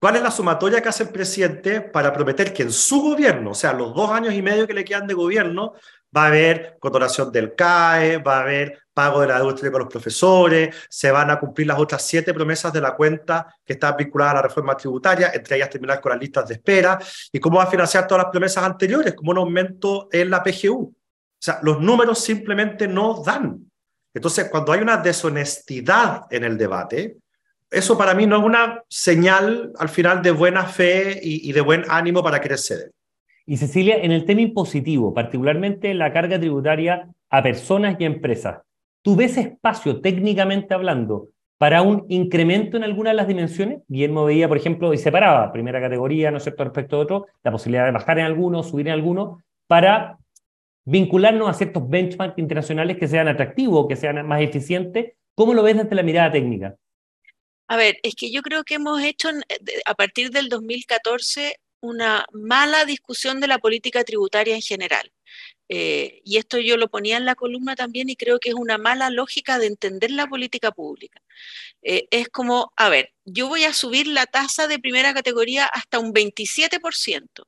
cuál 0.00 0.16
es 0.16 0.22
la 0.22 0.30
sumatoria 0.30 0.80
que 0.80 0.88
hace 0.88 1.04
el 1.04 1.10
presidente 1.10 1.80
para 1.82 2.12
prometer 2.12 2.52
que 2.52 2.62
en 2.62 2.72
su 2.72 3.02
gobierno, 3.02 3.50
o 3.50 3.54
sea, 3.54 3.72
los 3.72 3.94
dos 3.94 4.10
años 4.10 4.32
y 4.34 4.42
medio 4.42 4.66
que 4.66 4.72
le 4.72 4.84
quedan 4.84 5.06
de 5.06 5.14
gobierno, 5.14 5.74
va 6.16 6.24
a 6.24 6.26
haber 6.26 6.76
condonación 6.80 7.30
del 7.30 7.54
CAE, 7.54 8.18
va 8.18 8.38
a 8.38 8.40
haber 8.40 8.82
pago 8.92 9.20
de 9.20 9.28
la 9.28 9.38
deuda 9.38 9.70
con 9.70 9.80
los 9.80 9.88
profesores, 9.88 10.74
se 10.88 11.10
van 11.10 11.30
a 11.30 11.38
cumplir 11.38 11.66
las 11.66 11.78
otras 11.78 12.02
siete 12.02 12.34
promesas 12.34 12.72
de 12.72 12.80
la 12.80 12.96
cuenta 12.96 13.54
que 13.64 13.74
están 13.74 13.96
vinculadas 13.96 14.32
a 14.32 14.36
la 14.36 14.42
reforma 14.42 14.76
tributaria, 14.76 15.30
entre 15.32 15.56
ellas 15.56 15.70
terminar 15.70 16.00
con 16.00 16.10
las 16.10 16.20
listas 16.20 16.48
de 16.48 16.54
espera, 16.54 16.98
y 17.30 17.38
cómo 17.38 17.58
va 17.58 17.64
a 17.64 17.70
financiar 17.70 18.06
todas 18.06 18.24
las 18.24 18.32
promesas 18.32 18.64
anteriores, 18.64 19.14
como 19.14 19.30
un 19.30 19.38
aumento 19.38 20.08
en 20.10 20.30
la 20.30 20.42
PGU. 20.42 20.82
O 20.82 20.94
sea, 21.42 21.60
los 21.62 21.80
números 21.80 22.18
simplemente 22.18 22.88
no 22.88 23.22
dan. 23.22 23.70
Entonces, 24.12 24.48
cuando 24.50 24.72
hay 24.72 24.80
una 24.80 24.96
deshonestidad 24.96 26.26
en 26.30 26.44
el 26.44 26.58
debate, 26.58 27.18
eso 27.70 27.96
para 27.96 28.14
mí 28.14 28.26
no 28.26 28.38
es 28.38 28.44
una 28.44 28.82
señal 28.88 29.72
al 29.78 29.88
final 29.88 30.22
de 30.22 30.32
buena 30.32 30.64
fe 30.64 31.20
y, 31.22 31.52
de 31.52 31.60
buen 31.60 31.84
ánimo 31.88 32.22
para 32.22 32.40
crecer. 32.40 32.92
Y 33.46 33.56
Cecilia, 33.56 33.96
en 33.96 34.12
el 34.12 34.24
tema 34.24 34.40
impositivo, 34.40 35.14
particularmente 35.14 35.94
la 35.94 36.12
carga 36.12 36.38
tributaria 36.38 37.08
a 37.30 37.42
personas 37.42 37.96
y 37.98 38.04
empresas, 38.04 38.60
¿tú 39.02 39.16
ves 39.16 39.36
espacio 39.36 40.00
técnicamente 40.00 40.74
hablando 40.74 41.28
para 41.58 41.82
un 41.82 42.06
incremento 42.08 42.76
en 42.76 42.84
alguna 42.84 43.10
de 43.10 43.16
las 43.16 43.28
dimensiones? 43.28 43.82
Guillermo 43.86 44.24
veía, 44.24 44.48
por 44.48 44.56
ejemplo, 44.56 44.92
y 44.92 44.98
separaba 44.98 45.52
primera 45.52 45.80
categoría, 45.80 46.30
¿no 46.30 46.38
es 46.38 46.42
cierto?, 46.42 46.64
respecto 46.64 46.96
a 46.96 47.00
otro, 47.00 47.26
la 47.42 47.52
posibilidad 47.52 47.84
de 47.86 47.92
bajar 47.92 48.18
en 48.18 48.24
algunos, 48.24 48.68
subir 48.68 48.88
en 48.88 48.94
algunos, 48.94 49.42
para 49.66 50.18
vincularnos 50.84 51.48
a 51.48 51.54
ciertos 51.54 51.88
benchmarks 51.88 52.38
internacionales 52.38 52.96
que 52.98 53.06
sean 53.06 53.28
atractivos, 53.28 53.86
que 53.88 53.96
sean 53.96 54.26
más 54.26 54.40
eficientes. 54.42 55.12
¿Cómo 55.34 55.54
lo 55.54 55.62
ves 55.62 55.76
desde 55.76 55.94
la 55.94 56.02
mirada 56.02 56.32
técnica? 56.32 56.74
A 57.70 57.76
ver, 57.76 58.00
es 58.02 58.16
que 58.16 58.32
yo 58.32 58.42
creo 58.42 58.64
que 58.64 58.74
hemos 58.74 59.00
hecho 59.00 59.28
a 59.86 59.94
partir 59.94 60.30
del 60.30 60.48
2014 60.48 61.54
una 61.80 62.26
mala 62.32 62.84
discusión 62.84 63.38
de 63.40 63.46
la 63.46 63.58
política 63.60 64.02
tributaria 64.02 64.56
en 64.56 64.60
general. 64.60 65.12
Eh, 65.68 66.20
y 66.24 66.38
esto 66.38 66.58
yo 66.58 66.76
lo 66.76 66.88
ponía 66.88 67.16
en 67.16 67.24
la 67.24 67.36
columna 67.36 67.76
también 67.76 68.10
y 68.10 68.16
creo 68.16 68.40
que 68.40 68.48
es 68.48 68.56
una 68.56 68.76
mala 68.76 69.08
lógica 69.10 69.60
de 69.60 69.66
entender 69.68 70.10
la 70.10 70.26
política 70.26 70.72
pública. 70.72 71.22
Eh, 71.82 72.08
es 72.10 72.28
como, 72.28 72.72
a 72.76 72.88
ver, 72.88 73.14
yo 73.24 73.46
voy 73.46 73.62
a 73.62 73.72
subir 73.72 74.08
la 74.08 74.26
tasa 74.26 74.66
de 74.66 74.80
primera 74.80 75.14
categoría 75.14 75.66
hasta 75.66 76.00
un 76.00 76.12
27% 76.12 77.46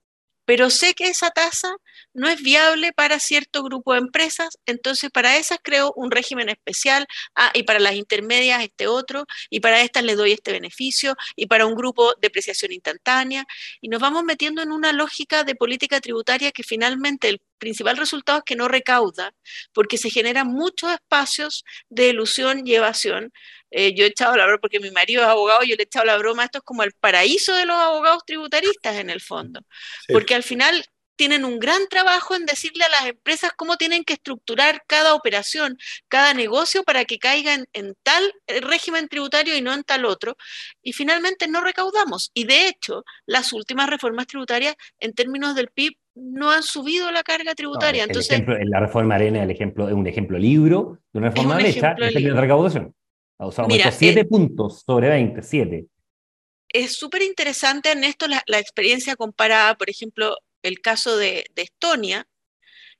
pero 0.52 0.68
sé 0.68 0.92
que 0.92 1.06
esa 1.06 1.30
tasa 1.30 1.74
no 2.12 2.28
es 2.28 2.42
viable 2.42 2.92
para 2.92 3.18
cierto 3.20 3.62
grupo 3.62 3.94
de 3.94 4.00
empresas, 4.00 4.58
entonces 4.66 5.10
para 5.10 5.38
esas 5.38 5.56
creo 5.62 5.94
un 5.96 6.10
régimen 6.10 6.50
especial, 6.50 7.06
ah, 7.34 7.50
y 7.54 7.62
para 7.62 7.78
las 7.78 7.94
intermedias 7.94 8.62
este 8.62 8.86
otro, 8.86 9.24
y 9.48 9.60
para 9.60 9.80
estas 9.80 10.04
les 10.04 10.18
doy 10.18 10.32
este 10.32 10.52
beneficio, 10.52 11.16
y 11.36 11.46
para 11.46 11.64
un 11.64 11.74
grupo 11.74 12.12
depreciación 12.20 12.70
instantánea, 12.72 13.46
y 13.80 13.88
nos 13.88 13.98
vamos 13.98 14.24
metiendo 14.24 14.60
en 14.60 14.72
una 14.72 14.92
lógica 14.92 15.42
de 15.42 15.54
política 15.54 16.02
tributaria 16.02 16.52
que 16.52 16.64
finalmente 16.64 17.30
el 17.30 17.40
principal 17.56 17.96
resultado 17.96 18.40
es 18.40 18.44
que 18.44 18.54
no 18.54 18.68
recauda, 18.68 19.32
porque 19.72 19.96
se 19.96 20.10
generan 20.10 20.48
muchos 20.48 20.92
espacios 20.92 21.64
de 21.88 22.08
ilusión 22.08 22.66
y 22.66 22.74
evasión, 22.74 23.32
eh, 23.72 23.94
yo 23.94 24.04
he 24.04 24.08
echado 24.08 24.36
la 24.36 24.44
broma, 24.44 24.60
porque 24.60 24.80
mi 24.80 24.90
marido 24.90 25.22
es 25.22 25.28
abogado, 25.28 25.62
yo 25.62 25.74
le 25.74 25.82
he 25.82 25.86
echado 25.86 26.04
la 26.04 26.18
broma, 26.18 26.44
esto 26.44 26.58
es 26.58 26.64
como 26.64 26.82
el 26.82 26.92
paraíso 26.92 27.56
de 27.56 27.66
los 27.66 27.76
abogados 27.76 28.22
tributaristas 28.26 28.96
en 28.96 29.10
el 29.10 29.20
fondo, 29.20 29.60
porque 30.08 30.34
al 30.34 30.42
final 30.42 30.84
tienen 31.16 31.44
un 31.44 31.58
gran 31.58 31.86
trabajo 31.88 32.34
en 32.34 32.46
decirle 32.46 32.84
a 32.84 32.88
las 32.88 33.06
empresas 33.06 33.52
cómo 33.56 33.76
tienen 33.76 34.04
que 34.04 34.14
estructurar 34.14 34.82
cada 34.86 35.14
operación, 35.14 35.78
cada 36.08 36.34
negocio 36.34 36.82
para 36.82 37.04
que 37.04 37.18
caigan 37.18 37.66
en 37.72 37.94
tal 38.02 38.22
régimen 38.62 39.08
tributario 39.08 39.56
y 39.56 39.60
no 39.60 39.72
en 39.72 39.84
tal 39.84 40.04
otro. 40.04 40.36
Y 40.82 40.92
finalmente 40.92 41.46
no 41.48 41.60
recaudamos. 41.60 42.30
Y 42.34 42.44
de 42.44 42.66
hecho, 42.66 43.04
las 43.26 43.52
últimas 43.52 43.88
reformas 43.88 44.26
tributarias 44.26 44.74
en 44.98 45.12
términos 45.12 45.54
del 45.54 45.68
PIB 45.68 45.92
no 46.14 46.50
han 46.50 46.62
subido 46.62 47.10
la 47.10 47.22
carga 47.22 47.54
tributaria. 47.54 48.04
Entonces, 48.04 48.42
la 48.64 48.80
reforma 48.80 49.14
Arena 49.14 49.42
el 49.42 49.50
ejemplo, 49.50 49.88
es 49.88 49.94
un 49.94 50.06
ejemplo 50.06 50.38
libro 50.38 50.98
de 51.12 51.18
una 51.20 51.28
reforma 51.28 51.60
hecha 51.60 51.94
de 51.94 52.32
recaudación. 52.34 52.94
Ha 53.38 53.46
usado 53.46 53.68
Mira, 53.68 53.90
7 53.90 54.20
eh, 54.20 54.24
puntos 54.24 54.82
sobre 54.86 55.08
20, 55.08 55.42
7. 55.42 55.86
Es 56.68 56.96
súper 56.96 57.22
interesante, 57.22 57.90
Ernesto, 57.90 58.26
la, 58.28 58.42
la, 58.46 58.58
experiencia 58.58 59.16
comparada, 59.16 59.76
por 59.76 59.90
ejemplo, 59.90 60.36
el 60.62 60.80
caso 60.80 61.16
de, 61.16 61.44
de, 61.54 61.62
Estonia, 61.62 62.26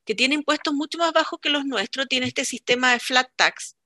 que 0.05 0.15
tiene 0.15 0.35
impuestos 0.35 0.75
mucho 0.75 0.99
más 0.99 1.12
bajos 1.12 1.39
que 1.41 1.49
los 1.49 1.65
nuestros, 1.65 2.09
tiene 2.09 2.27
este 2.27 2.45
sistema 2.45 2.93
de 2.93 2.99
flat 2.99 3.29
tax, 3.37 3.77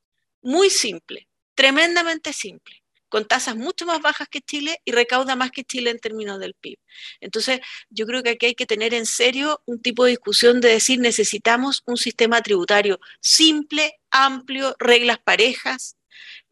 muy 0.42 0.70
simple, 0.70 1.28
tremendamente 1.54 2.32
simple, 2.32 2.82
con 3.08 3.26
tasas 3.26 3.56
mucho 3.56 3.86
más 3.86 4.00
bajas 4.00 4.28
que 4.28 4.40
Chile 4.40 4.80
y 4.84 4.92
recauda 4.92 5.36
más 5.36 5.50
que 5.50 5.64
Chile 5.64 5.90
en 5.90 5.98
términos 5.98 6.38
del 6.38 6.54
PIB. 6.54 6.78
Entonces, 7.20 7.60
yo 7.90 8.06
creo 8.06 8.22
que 8.22 8.30
aquí 8.30 8.46
hay 8.46 8.54
que 8.54 8.66
tener 8.66 8.94
en 8.94 9.06
serio 9.06 9.62
un 9.66 9.80
tipo 9.80 10.04
de 10.04 10.10
discusión 10.10 10.60
de 10.60 10.68
decir 10.70 10.98
necesitamos 11.00 11.82
un 11.86 11.96
sistema 11.96 12.42
tributario 12.42 12.98
simple, 13.20 14.00
amplio, 14.10 14.74
reglas 14.78 15.18
parejas, 15.18 15.96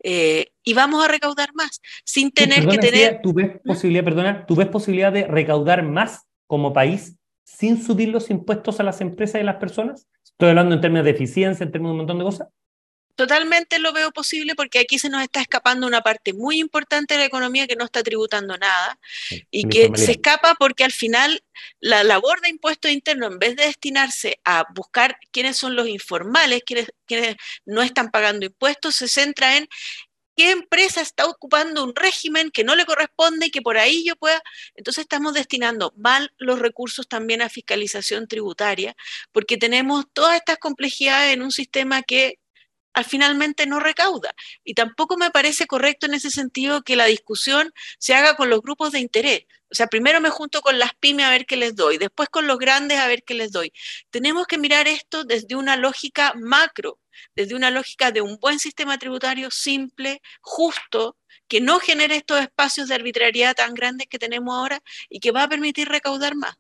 eh, 0.02 0.52
y 0.62 0.75
vamos 0.75 1.04
a 1.04 1.09
recaudar 1.09 1.50
más, 1.54 1.80
sin 2.04 2.30
tener 2.30 2.66
que 2.66 2.78
tener... 2.78 3.21
¿tú 3.23 3.33
ves, 3.33 3.56
¿Mm? 3.62 3.68
posibilidad, 3.68 4.04
perdona, 4.04 4.47
¿Tú 4.47 4.54
ves 4.54 4.68
posibilidad 4.68 5.12
de 5.12 5.26
recaudar 5.26 5.83
más 5.83 6.26
como 6.47 6.73
país 6.73 7.16
sin 7.44 7.83
subir 7.83 8.09
los 8.09 8.30
impuestos 8.30 8.80
a 8.80 8.83
las 8.83 9.00
empresas 9.00 9.37
y 9.37 9.42
a 9.42 9.44
las 9.44 9.56
personas? 9.56 10.06
Estoy 10.25 10.50
hablando 10.50 10.75
en 10.75 10.80
términos 10.80 11.04
de 11.04 11.12
eficiencia, 11.12 11.64
en 11.64 11.73
términos 11.73 11.90
de 11.90 11.92
un 11.92 11.99
montón 11.99 12.18
de 12.18 12.25
cosas. 12.25 12.49
Totalmente 13.16 13.78
lo 13.78 13.92
veo 13.92 14.11
posible 14.11 14.56
porque 14.56 14.80
aquí 14.80 14.99
se 14.99 15.09
nos 15.09 15.23
está 15.23 15.40
escapando 15.40 15.87
una 15.87 16.00
parte 16.00 16.33
muy 16.33 16.59
importante 16.59 17.14
de 17.14 17.21
la 17.21 17.26
economía 17.26 17.68
que 17.68 17.76
no 17.76 17.85
está 17.85 18.02
tributando 18.02 18.56
nada 18.59 18.99
y 19.50 19.68
que 19.68 19.90
se 19.94 20.12
escapa 20.12 20.56
porque 20.56 20.83
al 20.83 20.90
final 20.90 21.44
la 21.80 22.02
labor 22.02 22.40
de 22.40 22.49
impuesto 22.49 22.88
interno, 22.88 23.28
en 23.28 23.38
vez 23.38 23.54
de 23.54 23.66
destinarse 23.66 24.40
a 24.44 24.64
buscar 24.75 25.16
quiénes 25.30 25.56
son 25.56 25.76
los 25.76 25.87
informales, 25.88 26.62
quiénes, 26.66 26.88
quienes 27.06 27.37
no 27.64 27.83
están 27.83 28.11
pagando 28.11 28.47
impuestos, 28.47 28.97
se 28.97 29.06
centra 29.06 29.59
en 29.59 29.68
qué 30.37 30.50
empresa 30.50 31.00
está 31.00 31.26
ocupando 31.26 31.85
un 31.85 31.94
régimen 31.94 32.50
que 32.50 32.64
no 32.64 32.75
le 32.75 32.85
corresponde 32.85 33.47
y 33.47 33.50
que 33.50 33.62
por 33.62 33.78
ahí 33.78 34.04
yo 34.04 34.16
pueda. 34.16 34.42
Entonces 34.75 35.02
estamos 35.02 35.35
destinando 35.35 35.92
mal 35.97 36.33
los 36.38 36.59
recursos 36.59 37.06
también 37.06 37.42
a 37.42 37.49
fiscalización 37.49 38.26
tributaria 38.26 38.97
porque 39.33 39.56
tenemos 39.56 40.06
todas 40.12 40.37
estas 40.37 40.59
complejidades 40.59 41.35
en 41.35 41.42
un 41.42 41.52
sistema 41.52 42.02
que 42.02 42.38
al 42.95 43.05
finalmente 43.05 43.67
no 43.67 43.81
recauda. 43.81 44.35
Y 44.65 44.75
tampoco 44.75 45.17
me 45.17 45.31
parece 45.31 45.67
correcto 45.67 46.07
en 46.07 46.15
ese 46.15 46.31
sentido 46.31 46.83
que 46.83 46.97
la 46.97 47.07
discusión 47.07 47.73
se 47.99 48.15
haga 48.15 48.37
con 48.37 48.49
los 48.49 48.63
grupos 48.63 48.93
de 48.93 49.01
interés. 49.01 49.45
O 49.71 49.75
sea, 49.75 49.89
primero 49.89 50.21
me 50.21 50.31
junto 50.31 50.61
con 50.61 50.79
las 50.79 50.95
pymes 50.95 51.27
a 51.27 51.31
ver 51.31 51.47
qué 51.47 51.57
les 51.57 51.75
doy, 51.75 51.99
después 51.99 52.29
con 52.29 52.47
los 52.47 52.59
grandes 52.59 52.99
a 52.99 53.09
ver 53.09 53.25
qué 53.25 53.35
les 53.35 53.51
doy. 53.51 53.73
Tenemos 54.11 54.47
que 54.47 54.57
mirar 54.57 54.87
esto 54.87 55.25
desde 55.25 55.57
una 55.57 55.77
lógica 55.77 56.33
macro, 56.37 57.01
desde 57.35 57.57
una 57.57 57.71
lógica 57.71 58.13
de 58.13 58.21
un 58.21 58.39
buen 58.39 58.61
sistema 58.61 58.99
tributario 58.99 59.51
simple, 59.51 60.23
justo, 60.41 61.17
que 61.49 61.61
no 61.61 61.81
genere 61.81 62.17
estos 62.17 62.41
espacios 62.41 62.89
de 62.89 62.95
arbitrariedad 62.95 63.55
tan 63.55 63.75
grandes 63.75 64.07
que 64.07 64.19
tenemos 64.19 64.55
ahora 64.55 64.81
y 65.09 65.19
que 65.19 65.33
va 65.33 65.43
a 65.43 65.49
permitir 65.49 65.89
recaudar 65.89 66.37
más. 66.37 66.55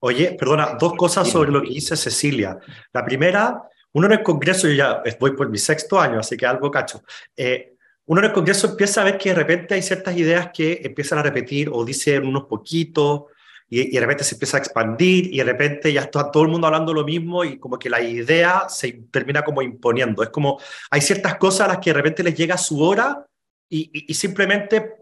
Oye, 0.00 0.32
perdona, 0.32 0.76
dos 0.78 0.94
cosas 0.94 1.30
sobre 1.30 1.52
lo 1.52 1.62
que 1.62 1.70
dice 1.70 1.96
Cecilia. 1.96 2.58
La 2.92 3.04
primera, 3.04 3.62
uno 3.92 4.06
en 4.06 4.12
el 4.12 4.22
Congreso, 4.22 4.68
yo 4.68 4.74
ya 4.74 5.02
voy 5.20 5.32
por 5.32 5.48
mi 5.50 5.58
sexto 5.58 6.00
año, 6.00 6.20
así 6.20 6.36
que 6.36 6.46
algo 6.46 6.70
cacho. 6.70 7.02
Eh, 7.36 7.74
uno 8.06 8.20
en 8.20 8.26
el 8.26 8.32
Congreso 8.32 8.68
empieza 8.68 9.02
a 9.02 9.04
ver 9.04 9.18
que 9.18 9.30
de 9.30 9.34
repente 9.36 9.74
hay 9.74 9.82
ciertas 9.82 10.16
ideas 10.16 10.50
que 10.52 10.80
empiezan 10.82 11.18
a 11.18 11.22
repetir 11.22 11.68
o 11.72 11.84
dicen 11.84 12.26
unos 12.26 12.44
poquitos 12.44 13.24
y, 13.68 13.90
de 13.90 14.00
repente 14.00 14.24
se 14.24 14.34
empieza 14.34 14.56
a 14.56 14.60
expandir 14.60 15.32
y 15.32 15.38
de 15.38 15.44
repente 15.44 15.92
ya 15.92 16.02
está 16.02 16.30
todo 16.30 16.42
el 16.42 16.48
mundo 16.48 16.66
hablando 16.66 16.92
lo 16.92 17.04
mismo 17.04 17.44
y 17.44 17.58
como 17.58 17.78
que 17.78 17.88
la 17.88 18.00
idea 18.00 18.66
se 18.68 18.92
termina 19.10 19.42
como 19.42 19.62
imponiendo. 19.62 20.22
Es 20.22 20.30
como 20.30 20.58
hay 20.90 21.00
ciertas 21.00 21.36
cosas 21.36 21.66
a 21.66 21.68
las 21.68 21.78
que 21.78 21.90
de 21.90 21.94
repente 21.94 22.22
les 22.22 22.34
llega 22.34 22.58
su 22.58 22.82
hora 22.82 23.26
y, 23.68 23.90
y 24.10 24.14
simplemente 24.14 24.94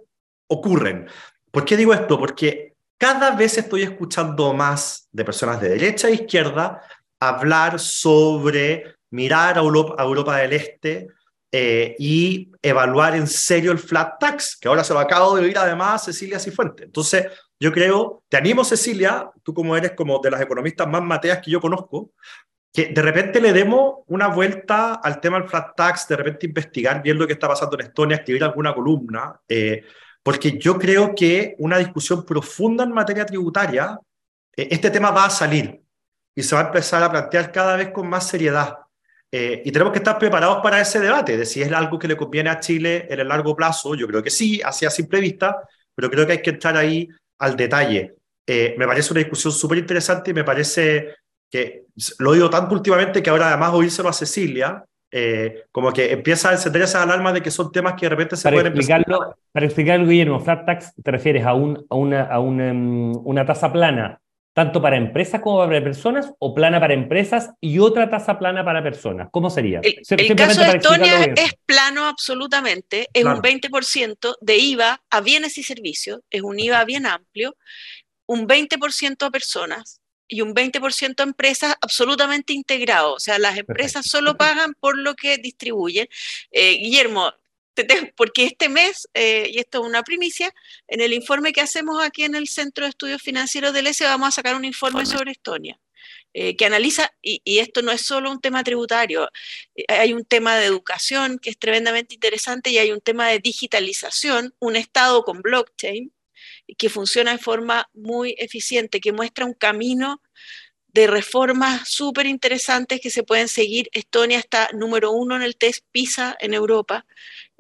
ocurren. 0.49 1.09
¿Por 1.51 1.65
qué 1.65 1.77
digo 1.77 1.95
esto? 1.95 2.19
Porque 2.19 2.75
cada 2.99 3.31
vez 3.35 3.57
estoy 3.57 3.83
escuchando 3.83 4.53
más 4.53 5.09
de 5.11 5.25
personas 5.25 5.61
de 5.61 5.71
derecha 5.71 6.09
e 6.09 6.15
izquierda 6.15 6.83
hablar 7.21 7.79
sobre 7.79 8.97
mirar 9.11 9.59
a 9.59 9.61
Europa, 9.61 10.37
del 10.39 10.53
Este 10.53 11.09
eh, 11.53 11.95
y 11.99 12.51
evaluar 12.63 13.17
en 13.17 13.27
serio 13.27 13.73
el 13.73 13.79
flat 13.79 14.19
tax, 14.19 14.57
que 14.57 14.69
ahora 14.69 14.85
se 14.85 14.95
lo 14.95 15.01
acabo 15.01 15.37
de 15.37 15.45
oír 15.45 15.59
además 15.59 16.05
Cecilia 16.05 16.39
Cifuente. 16.39 16.85
Entonces, 16.85 17.27
yo 17.59 17.73
creo, 17.73 18.23
te 18.29 18.37
animo 18.37 18.65
Cecilia, 18.65 19.31
tú 19.43 19.53
como 19.53 19.77
eres 19.77 19.93
como 19.93 20.19
de 20.21 20.31
las 20.31 20.41
economistas 20.41 20.89
más 20.89 21.03
mateas 21.03 21.41
que 21.45 21.51
yo 21.51 21.61
conozco, 21.61 22.13
que 22.73 22.87
de 22.87 23.03
repente 23.03 23.41
le 23.41 23.53
demos 23.53 23.97
una 24.07 24.29
vuelta 24.29 24.95
al 24.95 25.21
tema 25.21 25.41
del 25.41 25.49
flat 25.49 25.75
tax, 25.77 26.07
de 26.09 26.17
repente 26.17 26.47
investigar 26.47 27.03
bien 27.03 27.19
lo 27.19 27.27
que 27.27 27.33
está 27.33 27.49
pasando 27.49 27.77
en 27.79 27.87
Estonia, 27.87 28.17
escribir 28.17 28.45
alguna 28.45 28.73
columna, 28.73 29.41
eh, 29.49 29.83
porque 30.23 30.57
yo 30.59 30.79
creo 30.79 31.15
que 31.15 31.57
una 31.59 31.79
discusión 31.79 32.25
profunda 32.25 32.85
en 32.85 32.93
materia 32.93 33.27
tributaria, 33.27 33.99
eh, 34.57 34.69
este 34.71 34.91
tema 34.91 35.11
va 35.11 35.25
a 35.25 35.31
salir 35.31 35.83
y 36.35 36.43
se 36.43 36.55
va 36.55 36.63
a 36.63 36.67
empezar 36.67 37.03
a 37.03 37.11
plantear 37.11 37.53
cada 37.53 37.77
vez 37.77 37.91
con 37.91 38.09
más 38.09 38.29
seriedad. 38.29 38.79
Eh, 39.33 39.63
y 39.65 39.71
tenemos 39.71 39.93
que 39.93 40.01
estar 40.01 40.19
preparados 40.19 40.59
para 40.61 40.81
ese 40.81 40.99
debate 40.99 41.37
de 41.37 41.47
si 41.47 41.63
es 41.63 41.71
algo 41.73 41.99
que 41.99 42.09
le 42.09 42.17
conviene 42.17 42.51
a 42.51 42.59
Chile 42.59 43.07
en 43.09 43.21
el 43.21 43.29
largo 43.29 43.55
plazo. 43.55 43.95
Yo 43.95 44.07
creo 44.07 44.23
que 44.23 44.31
sí, 44.31 44.61
así 44.65 44.85
a 44.85 44.91
simple 44.91 45.21
vista, 45.21 45.57
pero 45.95 46.11
creo 46.11 46.27
que 46.27 46.33
hay 46.33 46.43
que 46.43 46.51
entrar 46.51 46.77
ahí 46.77 47.09
al 47.39 47.57
detalle. 47.57 48.17
Eh, 48.47 48.75
me 48.77 48.87
parece 48.87 49.13
una 49.13 49.21
discusión 49.21 49.53
súper 49.53 49.79
interesante 49.79 50.33
y 50.33 50.35
me 50.35 50.45
parece 50.45 51.15
que 51.49 51.85
lo 52.19 52.31
he 52.31 52.37
oído 52.37 52.51
tanto 52.51 52.75
últimamente 52.75 53.23
que 53.23 53.31
ahora 53.31 53.49
además 53.49 53.73
oírselo 53.73 54.09
a 54.09 54.13
Cecilia, 54.13 54.85
eh, 55.13 55.65
como 55.73 55.93
que 55.93 56.13
empieza 56.13 56.51
a 56.51 56.53
encender 56.53 56.83
esas 56.83 57.03
alarmas 57.03 57.35
de 57.35 57.43
que 57.43 57.51
son 57.51 57.73
temas 57.73 57.95
que 57.95 58.07
de 58.07 58.11
repente 58.11 58.37
se 58.37 58.51
pueden 58.51 58.69
explicarlo, 58.69 59.37
Para 59.53 59.67
explicarlo, 59.67 60.07
Guillermo, 60.07 60.41
flat 60.41 60.65
tax 60.65 60.95
te 61.03 61.11
refieres 61.11 61.45
a, 61.45 61.55
un, 61.55 61.85
a, 61.91 61.95
una, 61.97 62.23
a 62.25 62.39
una, 62.39 62.73
mm, 62.73 63.27
una 63.27 63.45
tasa 63.45 63.73
plana 63.73 64.20
tanto 64.53 64.83
para 64.83 64.97
empresas 64.97 65.41
como 65.41 65.59
para 65.59 65.83
personas, 65.83 66.33
o 66.39 66.55
plana 66.55 66.81
para 66.81 66.95
empresas 66.95 67.51
y 67.61 67.79
otra 67.79 68.11
tasa 68.11 68.39
plana 68.39 68.65
para 68.65 68.83
personas? 68.83 69.29
¿Cómo 69.31 69.51
sería? 69.51 69.81
El, 69.83 70.37
caso 70.37 70.61
de 70.61 70.71
Estonia 70.71 71.25
es 71.37 71.55
plano 71.67 72.07
absolutamente, 72.07 73.09
es 73.13 73.25
un 73.25 73.41
20% 73.41 74.37
de 74.41 74.57
IVA 74.57 75.03
a 75.11 75.21
bienes 75.21 75.57
y 75.59 75.63
servicios, 75.63 76.21
es 76.31 76.43
un 76.43 76.59
IVA 76.59 76.85
bien 76.85 77.07
amplio, 77.07 77.57
un 78.27 78.47
20% 78.47 79.27
a 79.27 79.31
personas 79.31 80.01
y 80.31 80.41
un 80.43 80.55
20% 80.55 81.21
a 81.21 81.23
empresas 81.25 81.75
absolutamente 81.81 82.53
integrado. 82.53 83.15
O 83.15 83.21
sea, 83.21 83.39
las 83.39 83.59
empresas 83.59 84.07
solo 84.07 84.37
pagan 84.37 84.75
por 84.79 84.97
lo 84.97 85.15
que 85.15 85.39
distribuyen. 85.39 86.09
Eh, 86.53 86.75
Guillermo, 86.75 87.33
porque 88.17 88.45
este 88.45 88.69
mes, 88.69 89.09
eh, 89.15 89.49
y 89.53 89.59
esto 89.59 89.81
es 89.81 89.87
una 89.87 90.03
primicia, 90.03 90.53
en 90.89 91.01
el 91.01 91.13
informe 91.13 91.53
que 91.53 91.61
hacemos 91.61 92.03
aquí 92.03 92.25
en 92.25 92.35
el 92.35 92.49
Centro 92.49 92.85
de 92.85 92.91
Estudios 92.91 93.23
Financieros 93.23 93.73
del 93.73 93.87
ESE 93.87 94.05
vamos 94.05 94.29
a 94.29 94.33
sacar 94.33 94.55
un 94.55 94.65
informe 94.65 95.07
sobre 95.07 95.33
Estonia. 95.33 95.79
Eh, 96.33 96.57
que 96.57 96.65
analiza, 96.65 97.13
y, 97.21 97.59
esto 97.59 97.83
no 97.83 97.91
es 97.91 98.03
solo 98.03 98.31
un 98.31 98.41
tema 98.41 98.63
tributario, 98.63 99.29
eh, 99.75 99.85
hay 99.89 100.13
un 100.13 100.25
tema 100.25 100.57
de 100.57 100.67
educación 100.67 101.41
que 101.41 101.51
es 101.51 101.59
tremendamente 101.59 102.15
interesante 102.15 102.71
y 102.71 102.79
hay 102.79 102.93
un 102.93 103.01
tema 103.01 103.29
de 103.29 103.41
digitalización, 103.41 104.55
un 104.61 104.77
Estado 104.77 105.25
con 105.25 105.43
blockchain 105.43 106.13
que 106.79 106.89
funciona 106.89 107.33
de 107.33 107.39
forma 107.39 107.91
muy 107.95 108.37
eficiente, 108.39 109.01
que 109.01 109.13
muestra 109.13 109.45
un 109.45 109.55
camino 109.55 110.23
de 110.93 111.07
reformas 111.07 111.89
súper 111.89 112.27
interesantes 112.27 113.01
que 113.01 113.11
se 113.11 113.23
pueden 113.23 113.49
seguir. 113.49 113.89
Estonia 113.93 114.39
está 114.39 114.71
número 114.73 115.13
uno 115.13 115.37
en 115.37 115.43
el 115.43 115.57
test 115.57 115.85
PISA 115.93 116.37
en 116.41 116.55
Europa. 116.55 117.07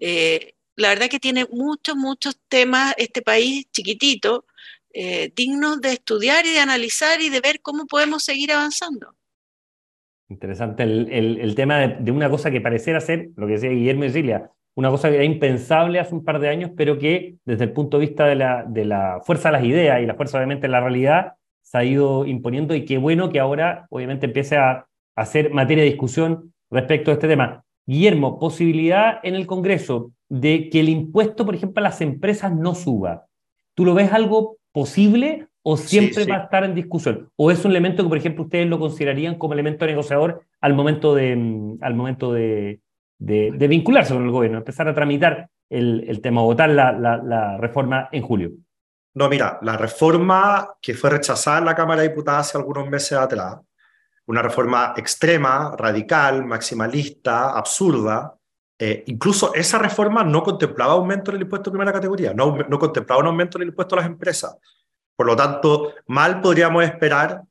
Eh, 0.00 0.54
la 0.76 0.88
verdad 0.88 1.08
que 1.08 1.20
tiene 1.20 1.46
muchos, 1.52 1.94
muchos 1.94 2.40
temas 2.48 2.94
este 2.96 3.22
país 3.22 3.66
chiquitito, 3.70 4.46
eh, 4.92 5.30
dignos 5.36 5.80
de 5.80 5.92
estudiar 5.92 6.44
y 6.46 6.52
de 6.52 6.58
analizar 6.58 7.20
y 7.20 7.28
de 7.28 7.40
ver 7.40 7.60
cómo 7.60 7.86
podemos 7.86 8.24
seguir 8.24 8.50
avanzando. 8.50 9.14
Interesante 10.28 10.84
el, 10.84 11.54
tema 11.54 11.78
de, 11.78 12.10
una 12.10 12.30
cosa 12.30 12.50
que 12.50 12.60
pareciera 12.60 13.00
ser, 13.00 13.30
lo 13.36 13.46
que 13.46 13.54
decía 13.54 13.70
Guillermo 13.70 14.04
y 14.04 14.32
una 14.76 14.90
cosa 14.90 15.10
que 15.10 15.16
era 15.16 15.24
impensable 15.24 15.98
hace 15.98 16.14
un 16.14 16.24
par 16.24 16.40
de 16.40 16.48
años, 16.48 16.70
pero 16.76 16.98
que 16.98 17.34
desde 17.44 17.64
el 17.64 17.72
punto 17.72 17.98
de 17.98 18.06
vista 18.06 18.26
de 18.26 18.36
la, 18.36 18.64
de 18.66 18.84
la 18.84 19.20
fuerza 19.24 19.48
de 19.48 19.52
las 19.52 19.64
ideas 19.64 20.00
y 20.00 20.06
la 20.06 20.14
fuerza 20.14 20.38
obviamente 20.38 20.68
de 20.68 20.72
la 20.72 20.80
realidad, 20.80 21.34
se 21.62 21.78
ha 21.78 21.84
ido 21.84 22.26
imponiendo 22.26 22.74
y 22.74 22.84
qué 22.84 22.98
bueno 22.98 23.28
que 23.30 23.40
ahora 23.40 23.86
obviamente 23.90 24.26
empiece 24.26 24.56
a, 24.56 24.86
hacer 25.16 25.50
materia 25.50 25.84
de 25.84 25.90
discusión 25.90 26.54
respecto 26.70 27.10
a 27.10 27.14
este 27.14 27.28
tema. 27.28 27.62
Guillermo, 27.90 28.38
posibilidad 28.38 29.18
en 29.24 29.34
el 29.34 29.48
Congreso 29.48 30.12
de 30.28 30.70
que 30.70 30.78
el 30.78 30.88
impuesto, 30.88 31.44
por 31.44 31.56
ejemplo, 31.56 31.80
a 31.80 31.88
las 31.88 32.00
empresas 32.00 32.54
no 32.54 32.76
suba. 32.76 33.26
¿Tú 33.74 33.84
lo 33.84 33.94
ves 33.94 34.12
algo 34.12 34.58
posible 34.70 35.48
o 35.62 35.76
siempre 35.76 36.24
va 36.24 36.36
a 36.36 36.44
estar 36.44 36.62
en 36.62 36.76
discusión? 36.76 37.30
¿O 37.34 37.50
es 37.50 37.64
un 37.64 37.72
elemento 37.72 38.04
que, 38.04 38.08
por 38.08 38.18
ejemplo, 38.18 38.44
ustedes 38.44 38.68
lo 38.68 38.78
considerarían 38.78 39.34
como 39.38 39.54
elemento 39.54 39.86
negociador 39.86 40.42
al 40.60 40.74
momento 40.74 41.16
de, 41.16 41.34
mm, 41.34 41.78
al 41.80 41.94
momento 41.94 42.32
de, 42.32 42.80
de, 43.18 43.66
vincularse 43.66 44.14
con 44.14 44.24
el 44.24 44.30
gobierno, 44.30 44.58
empezar 44.58 44.86
a 44.86 44.94
tramitar 44.94 45.48
el, 45.68 46.04
el 46.06 46.20
tema, 46.20 46.42
votar 46.42 46.70
la, 46.70 46.92
la, 46.92 47.16
la 47.16 47.56
reforma 47.56 48.08
en 48.12 48.22
julio? 48.22 48.52
No, 49.14 49.28
mira, 49.28 49.58
la 49.62 49.76
reforma 49.76 50.76
que 50.80 50.94
fue 50.94 51.10
rechazada 51.10 51.58
en 51.58 51.64
la 51.64 51.74
Cámara 51.74 52.02
de 52.02 52.10
Diputados 52.10 52.46
hace 52.46 52.58
algunos 52.58 52.88
meses 52.88 53.18
atrás, 53.18 53.56
una 54.30 54.42
reforma 54.42 54.94
extrema, 54.96 55.74
radical, 55.76 56.46
maximalista, 56.46 57.50
absurda, 57.50 58.32
eh, 58.78 59.02
incluso 59.08 59.52
esa 59.54 59.76
reforma 59.76 60.22
no 60.22 60.44
contemplaba 60.44 60.92
aumento 60.92 61.32
en 61.32 61.38
el 61.38 61.42
impuesto 61.42 61.68
de 61.68 61.74
primera 61.74 61.92
categoría, 61.92 62.32
no, 62.32 62.56
contemplaba 62.78 63.22
un 63.22 63.26
aumento 63.26 63.58
en 63.58 63.62
el 63.62 63.68
impuesto 63.70 63.96
a 63.96 63.98
las 63.98 64.06
empresas. 64.06 64.56
Por 65.16 65.26
lo 65.26 65.34
tanto, 65.34 65.94
mal 66.06 66.40
podríamos 66.40 66.84
esperar 66.84 67.42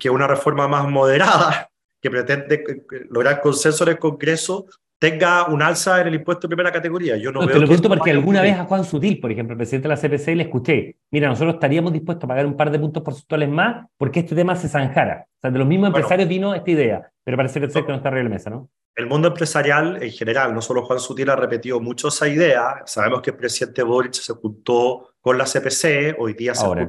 que 0.00 0.10
una 0.10 0.26
reforma 0.26 0.66
más 0.66 0.88
moderada, 0.88 1.70
que 2.02 2.10
pretende 2.10 2.84
lograr 3.10 3.40
consenso 3.40 3.84
en 3.84 3.90
el 3.90 3.98
Congreso, 4.00 4.66
tenga 4.98 5.46
un 5.46 5.60
alza 5.62 6.00
en 6.00 6.08
el 6.08 6.14
impuesto 6.14 6.46
de 6.46 6.54
primera 6.54 6.72
categoría. 6.72 7.16
Yo 7.16 7.30
no, 7.30 7.40
veo 7.40 7.48
te 7.48 7.54
lo 7.54 7.66
pregunto 7.66 7.88
porque 7.88 8.10
alguna 8.10 8.42
vez 8.42 8.58
a 8.58 8.64
Juan 8.64 8.84
Sutil, 8.84 9.20
por 9.20 9.30
ejemplo, 9.30 9.52
el 9.52 9.58
presidente 9.58 9.88
de 9.88 9.94
la 9.94 10.00
CPC, 10.00 10.36
le 10.36 10.44
escuché, 10.44 10.96
mira, 11.10 11.28
nosotros 11.28 11.54
estaríamos 11.54 11.92
dispuestos 11.92 12.24
a 12.24 12.28
pagar 12.28 12.46
un 12.46 12.56
par 12.56 12.70
de 12.70 12.78
puntos 12.78 13.02
porcentuales 13.02 13.48
más 13.48 13.86
porque 13.96 14.20
este 14.20 14.34
tema 14.34 14.56
se 14.56 14.68
zanjara. 14.68 15.26
O 15.28 15.40
sea, 15.40 15.50
de 15.50 15.58
los 15.58 15.68
mismos 15.68 15.88
empresarios 15.88 16.28
vino 16.28 16.54
esta 16.54 16.70
idea, 16.70 17.10
pero 17.22 17.36
parece 17.36 17.60
que, 17.60 17.66
no, 17.66 17.72
que 17.72 17.92
no 17.92 17.96
está 17.96 18.08
arriba 18.08 18.22
de 18.22 18.28
la 18.28 18.34
mesa, 18.34 18.50
¿no? 18.50 18.70
El 18.96 19.06
mundo 19.06 19.28
empresarial 19.28 20.00
en 20.02 20.10
general, 20.12 20.54
no 20.54 20.62
solo 20.62 20.84
Juan 20.84 21.00
Sutil 21.00 21.28
ha 21.28 21.36
repetido 21.36 21.80
mucho 21.80 22.08
esa 22.08 22.28
idea, 22.28 22.82
sabemos 22.86 23.22
que 23.22 23.30
el 23.30 23.36
presidente 23.36 23.82
Boric 23.82 24.14
se 24.14 24.32
juntó 24.34 25.14
con 25.20 25.36
la 25.36 25.44
CPC, 25.44 26.16
hoy 26.18 26.34
día 26.34 26.54
se 26.54 26.64
Ahora, 26.64 26.88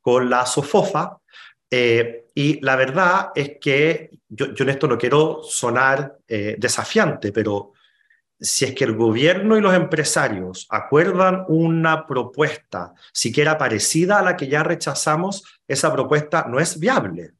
con 0.00 0.30
la 0.30 0.46
SOFOFA, 0.46 1.18
eh, 1.70 2.25
y 2.38 2.60
la 2.60 2.76
verdad 2.76 3.30
es 3.34 3.56
que 3.58 4.10
yo, 4.28 4.48
en 4.54 4.68
esto 4.68 4.86
no 4.86 4.98
quiero 4.98 5.40
sonar 5.42 6.18
eh, 6.28 6.56
desafiante, 6.58 7.32
pero 7.32 7.72
si 8.38 8.66
es 8.66 8.74
que 8.74 8.84
el 8.84 8.94
gobierno 8.94 9.56
y 9.56 9.62
los 9.62 9.72
empresarios 9.72 10.66
acuerdan 10.68 11.46
una 11.48 12.06
propuesta 12.06 12.92
siquiera 13.10 13.56
parecida 13.56 14.18
a 14.18 14.22
la 14.22 14.36
que 14.36 14.48
ya 14.48 14.62
rechazamos, 14.62 15.44
esa 15.66 15.90
propuesta 15.90 16.44
no 16.46 16.60
es 16.60 16.78
viable. 16.78 17.32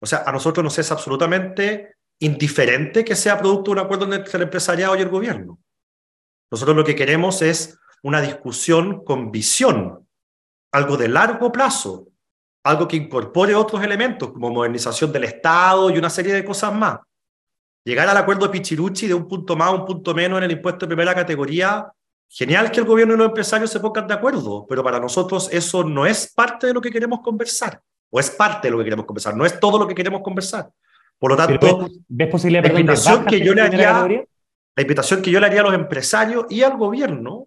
O 0.00 0.06
sea, 0.06 0.22
a 0.24 0.32
nosotros 0.32 0.64
nos 0.64 0.78
es 0.78 0.90
absolutamente 0.90 1.96
indiferente 2.18 3.04
que 3.04 3.14
sea 3.14 3.38
producto 3.38 3.72
de 3.72 3.80
un 3.80 3.84
acuerdo 3.84 4.10
entre 4.14 4.38
el 4.38 4.44
empresariado 4.44 4.96
y 4.96 5.02
el 5.02 5.10
gobierno. 5.10 5.60
Nosotros 6.50 6.74
lo 6.74 6.84
que 6.84 6.96
queremos 6.96 7.42
es 7.42 7.78
una 8.02 8.22
discusión 8.22 9.04
con 9.04 9.30
visión, 9.30 10.08
algo 10.72 10.96
de 10.96 11.08
largo 11.08 11.52
plazo, 11.52 12.08
algo 12.68 12.86
que 12.86 12.96
incorpore 12.96 13.54
otros 13.54 13.82
elementos 13.82 14.30
como 14.30 14.50
modernización 14.50 15.10
del 15.10 15.24
Estado 15.24 15.88
y 15.88 15.96
una 15.96 16.10
serie 16.10 16.34
de 16.34 16.44
cosas 16.44 16.74
más. 16.74 16.98
llegar 17.82 18.06
al 18.06 18.16
acuerdo 18.18 18.44
de 18.44 18.52
Pichiruchi 18.52 19.06
de 19.06 19.14
un 19.14 19.26
punto 19.26 19.56
más, 19.56 19.72
un 19.72 19.86
punto 19.86 20.14
menos 20.14 20.36
en 20.36 20.44
el 20.44 20.50
impuesto 20.50 20.84
de 20.84 20.88
primera 20.88 21.14
categoría, 21.14 21.90
genial 22.28 22.70
que 22.70 22.80
el 22.80 22.86
gobierno 22.86 23.14
y 23.14 23.16
los 23.16 23.28
empresarios 23.28 23.70
se 23.70 23.80
pongan 23.80 24.06
de 24.06 24.12
acuerdo, 24.12 24.66
pero 24.68 24.84
para 24.84 25.00
nosotros 25.00 25.48
eso 25.50 25.82
no 25.82 26.04
es 26.04 26.30
parte 26.34 26.66
de 26.66 26.74
lo 26.74 26.82
que 26.82 26.90
queremos 26.90 27.20
conversar, 27.20 27.80
o 28.10 28.20
es 28.20 28.30
parte 28.30 28.68
de 28.68 28.72
lo 28.72 28.78
que 28.78 28.84
queremos 28.84 29.06
conversar, 29.06 29.34
no 29.34 29.46
es 29.46 29.58
todo 29.58 29.78
lo 29.78 29.88
que 29.88 29.94
queremos 29.94 30.20
conversar. 30.20 30.68
Por 31.18 31.30
lo 31.30 31.36
tanto, 31.38 31.88
¿ves, 32.06 32.28
posibilidad 32.28 32.62
la 32.62 32.80
invitación 32.80 33.24
que 33.24 33.40
yo 33.40 33.54
le 33.54 33.62
haría, 33.62 34.06
la 34.76 34.82
invitación 34.82 35.22
que 35.22 35.30
yo 35.30 35.40
le 35.40 35.46
haría 35.46 35.60
a 35.62 35.64
los 35.64 35.74
empresarios 35.74 36.44
y 36.50 36.62
al 36.62 36.76
gobierno 36.76 37.46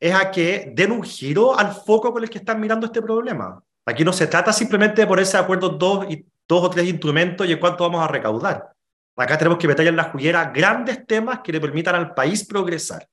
es 0.00 0.14
a 0.14 0.30
que 0.30 0.72
den 0.74 0.90
un 0.90 1.02
giro 1.02 1.58
al 1.58 1.72
foco 1.72 2.14
con 2.14 2.22
el 2.22 2.30
que 2.30 2.38
están 2.38 2.58
mirando 2.58 2.86
este 2.86 3.02
problema. 3.02 3.62
Aquí 3.86 4.04
no 4.04 4.12
se 4.12 4.26
trata 4.26 4.52
simplemente 4.52 5.02
de 5.02 5.06
ponerse 5.06 5.36
de 5.36 5.42
acuerdo 5.42 5.68
dos, 5.68 6.06
y, 6.08 6.24
dos 6.48 6.64
o 6.64 6.70
tres 6.70 6.88
instrumentos 6.88 7.46
y 7.46 7.52
en 7.52 7.58
cuánto 7.58 7.84
vamos 7.84 8.02
a 8.02 8.08
recaudar. 8.08 8.72
Acá 9.16 9.38
tenemos 9.38 9.58
que 9.58 9.68
meter 9.68 9.86
en 9.86 9.96
la 9.96 10.04
juguera 10.04 10.50
grandes 10.54 11.06
temas 11.06 11.40
que 11.40 11.52
le 11.52 11.60
permitan 11.60 11.94
al 11.94 12.14
país 12.14 12.44
progresar. 12.44 13.08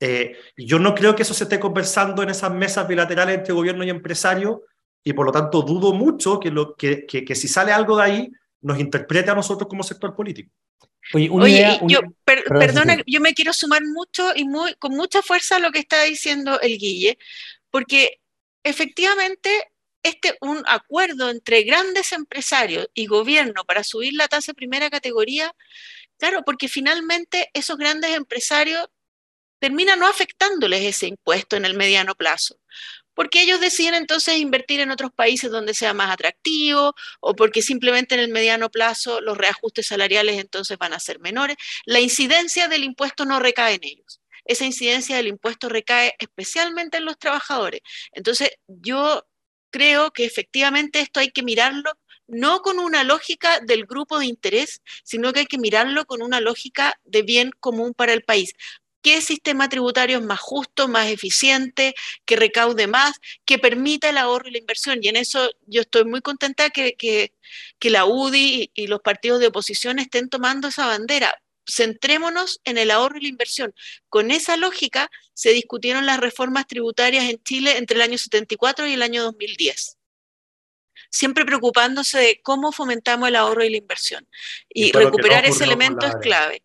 Eh, 0.00 0.36
yo 0.56 0.78
no 0.78 0.94
creo 0.94 1.14
que 1.14 1.22
eso 1.22 1.34
se 1.34 1.44
esté 1.44 1.60
conversando 1.60 2.22
en 2.22 2.30
esas 2.30 2.52
mesas 2.52 2.86
bilaterales 2.88 3.38
entre 3.38 3.54
gobierno 3.54 3.84
y 3.84 3.90
empresario 3.90 4.64
y 5.02 5.12
por 5.12 5.26
lo 5.26 5.32
tanto 5.32 5.62
dudo 5.62 5.92
mucho 5.92 6.40
que, 6.40 6.50
lo, 6.50 6.74
que, 6.74 7.06
que, 7.06 7.34
si 7.34 7.46
sale 7.46 7.72
algo 7.72 7.96
de 7.96 8.02
ahí 8.02 8.32
nos 8.62 8.80
interprete 8.80 9.30
a 9.30 9.34
nosotros 9.34 9.68
como 9.68 9.82
sector 9.82 10.14
político. 10.14 10.50
Oye, 11.12 11.78
yo, 11.82 12.00
perdona, 12.24 12.96
yo 13.06 13.20
me 13.20 13.34
quiero 13.34 13.52
sumar 13.52 13.82
mucho 13.84 14.32
y 14.34 14.48
muy, 14.48 14.74
con 14.76 14.92
mucha 14.92 15.20
fuerza 15.20 15.56
a 15.56 15.58
lo 15.58 15.70
que 15.70 15.80
está 15.80 16.02
diciendo 16.04 16.58
el 16.62 16.78
Guille, 16.78 17.18
porque 17.70 18.20
efectivamente 18.62 19.50
este 20.04 20.36
un 20.40 20.62
acuerdo 20.66 21.30
entre 21.30 21.62
grandes 21.64 22.12
empresarios 22.12 22.88
y 22.94 23.06
gobierno 23.06 23.64
para 23.64 23.82
subir 23.82 24.12
la 24.14 24.28
tasa 24.28 24.52
de 24.52 24.56
primera 24.56 24.90
categoría, 24.90 25.54
claro, 26.18 26.42
porque 26.44 26.68
finalmente 26.68 27.50
esos 27.54 27.76
grandes 27.76 28.12
empresarios 28.12 28.86
terminan 29.58 29.98
no 29.98 30.06
afectándoles 30.06 30.82
ese 30.82 31.08
impuesto 31.08 31.56
en 31.56 31.64
el 31.64 31.74
mediano 31.74 32.14
plazo. 32.14 32.60
Porque 33.14 33.42
ellos 33.42 33.60
deciden 33.60 33.94
entonces 33.94 34.36
invertir 34.36 34.80
en 34.80 34.90
otros 34.90 35.12
países 35.12 35.50
donde 35.50 35.72
sea 35.72 35.94
más 35.94 36.10
atractivo 36.12 36.94
o 37.20 37.34
porque 37.34 37.62
simplemente 37.62 38.14
en 38.14 38.20
el 38.20 38.28
mediano 38.28 38.70
plazo 38.70 39.20
los 39.20 39.38
reajustes 39.38 39.86
salariales 39.86 40.38
entonces 40.38 40.76
van 40.78 40.92
a 40.92 41.00
ser 41.00 41.20
menores. 41.20 41.56
La 41.86 42.00
incidencia 42.00 42.68
del 42.68 42.84
impuesto 42.84 43.24
no 43.24 43.38
recae 43.40 43.74
en 43.74 43.84
ellos. 43.84 44.20
Esa 44.44 44.66
incidencia 44.66 45.16
del 45.16 45.28
impuesto 45.28 45.68
recae 45.68 46.14
especialmente 46.18 46.98
en 46.98 47.06
los 47.06 47.18
trabajadores. 47.18 47.80
Entonces, 48.12 48.50
yo 48.66 49.24
creo 49.74 50.12
que 50.12 50.24
efectivamente 50.24 51.00
esto 51.00 51.18
hay 51.18 51.30
que 51.32 51.42
mirarlo 51.42 51.90
no 52.28 52.60
con 52.60 52.78
una 52.78 53.02
lógica 53.02 53.58
del 53.58 53.86
grupo 53.86 54.20
de 54.20 54.26
interés, 54.26 54.80
sino 55.02 55.32
que 55.32 55.40
hay 55.40 55.46
que 55.46 55.58
mirarlo 55.58 56.06
con 56.06 56.22
una 56.22 56.40
lógica 56.40 56.94
de 57.04 57.22
bien 57.22 57.50
común 57.58 57.92
para 57.92 58.12
el 58.12 58.22
país. 58.22 58.52
¿Qué 59.02 59.20
sistema 59.20 59.68
tributario 59.68 60.18
es 60.18 60.24
más 60.24 60.38
justo, 60.38 60.86
más 60.86 61.08
eficiente, 61.08 61.94
que 62.24 62.36
recaude 62.36 62.86
más, 62.86 63.14
que 63.44 63.58
permita 63.58 64.08
el 64.10 64.16
ahorro 64.16 64.48
y 64.48 64.52
la 64.52 64.58
inversión? 64.58 65.00
Y 65.02 65.08
en 65.08 65.16
eso 65.16 65.50
yo 65.66 65.80
estoy 65.80 66.04
muy 66.04 66.20
contenta 66.20 66.70
que, 66.70 66.94
que, 66.96 67.32
la 67.90 68.06
UDI 68.06 68.70
y 68.74 68.86
los 68.86 69.00
partidos 69.00 69.40
de 69.40 69.48
oposición 69.48 69.98
estén 69.98 70.28
tomando 70.28 70.68
esa 70.68 70.86
bandera 70.86 71.34
centrémonos 71.68 72.60
en 72.64 72.78
el 72.78 72.90
ahorro 72.90 73.18
y 73.18 73.22
la 73.22 73.28
inversión. 73.28 73.74
Con 74.08 74.30
esa 74.30 74.56
lógica 74.56 75.10
se 75.32 75.50
discutieron 75.50 76.06
las 76.06 76.20
reformas 76.20 76.66
tributarias 76.66 77.24
en 77.24 77.42
Chile 77.42 77.78
entre 77.78 77.96
el 77.96 78.02
año 78.02 78.18
74 78.18 78.86
y 78.86 78.94
el 78.94 79.02
año 79.02 79.22
2010. 79.22 79.98
Siempre 81.10 81.44
preocupándose 81.44 82.18
de 82.18 82.40
cómo 82.42 82.72
fomentamos 82.72 83.28
el 83.28 83.36
ahorro 83.36 83.64
y 83.64 83.70
la 83.70 83.76
inversión. 83.76 84.26
Y, 84.68 84.92
recuperar 84.92 85.44
ese 85.46 85.64
elemento 85.64 86.06
es 86.06 86.16
clave. 86.16 86.62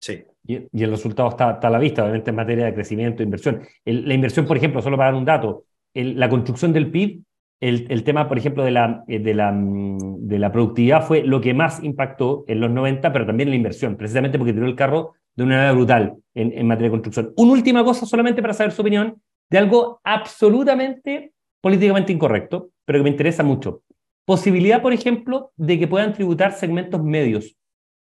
Sí. 0.00 0.24
Y, 0.46 0.82
el 0.82 0.90
resultado 0.90 1.28
está, 1.28 1.50
a 1.50 1.70
la 1.70 1.78
vista, 1.78 2.02
obviamente, 2.02 2.30
en 2.30 2.36
materia 2.36 2.64
de 2.64 2.74
crecimiento 2.74 3.22
e 3.22 3.24
inversión. 3.24 3.66
la 3.84 4.14
inversión, 4.14 4.46
por 4.46 4.56
ejemplo, 4.56 4.82
solo 4.82 4.96
para 4.96 5.10
dar 5.10 5.18
un 5.18 5.24
dato, 5.24 5.66
la 5.94 6.28
construcción 6.28 6.72
del 6.72 6.90
PIB 6.90 7.22
el, 7.60 8.04
tema, 8.04 8.26
por 8.26 8.38
ejemplo, 8.38 8.64
de 8.64 8.70
la, 8.70 9.04
eh, 9.06 9.18
de, 9.18 9.34
la, 9.34 9.52
mm, 9.52 10.26
de 10.26 10.38
la 10.38 10.50
productividad 10.50 11.06
fue 11.06 11.22
lo 11.22 11.40
que 11.40 11.52
más 11.52 11.82
impactó 11.82 12.44
en 12.48 12.60
los 12.60 12.70
90, 12.70 13.12
pero 13.12 13.26
también 13.26 13.50
la 13.50 13.56
inversión, 13.56 13.96
precisamente 13.96 14.38
porque 14.38 14.54
tiró 14.54 14.66
el 14.66 14.74
carro 14.74 15.12
de 15.36 15.44
una 15.44 15.56
manera 15.56 15.72
brutal 15.72 16.16
en, 16.34 16.52
en 16.56 16.66
materia 16.66 16.88
de 16.88 16.92
construcción. 16.92 17.32
Una 17.36 17.52
última 17.52 17.84
cosa, 17.84 18.06
solamente 18.06 18.40
para 18.40 18.54
saber 18.54 18.72
su 18.72 18.80
opinión, 18.80 19.20
de 19.50 19.58
algo 19.58 20.00
absolutamente 20.04 21.32
políticamente 21.60 22.12
incorrecto, 22.12 22.70
pero 22.84 23.00
que 23.00 23.04
me 23.04 23.10
interesa 23.10 23.42
mucho. 23.42 23.82
Posibilidad, 24.24 24.80
por 24.80 24.92
ejemplo, 24.92 25.52
de 25.56 25.78
que 25.78 25.88
puedan 25.88 26.12
tributar 26.14 26.52
segmentos 26.52 27.02
medios. 27.02 27.56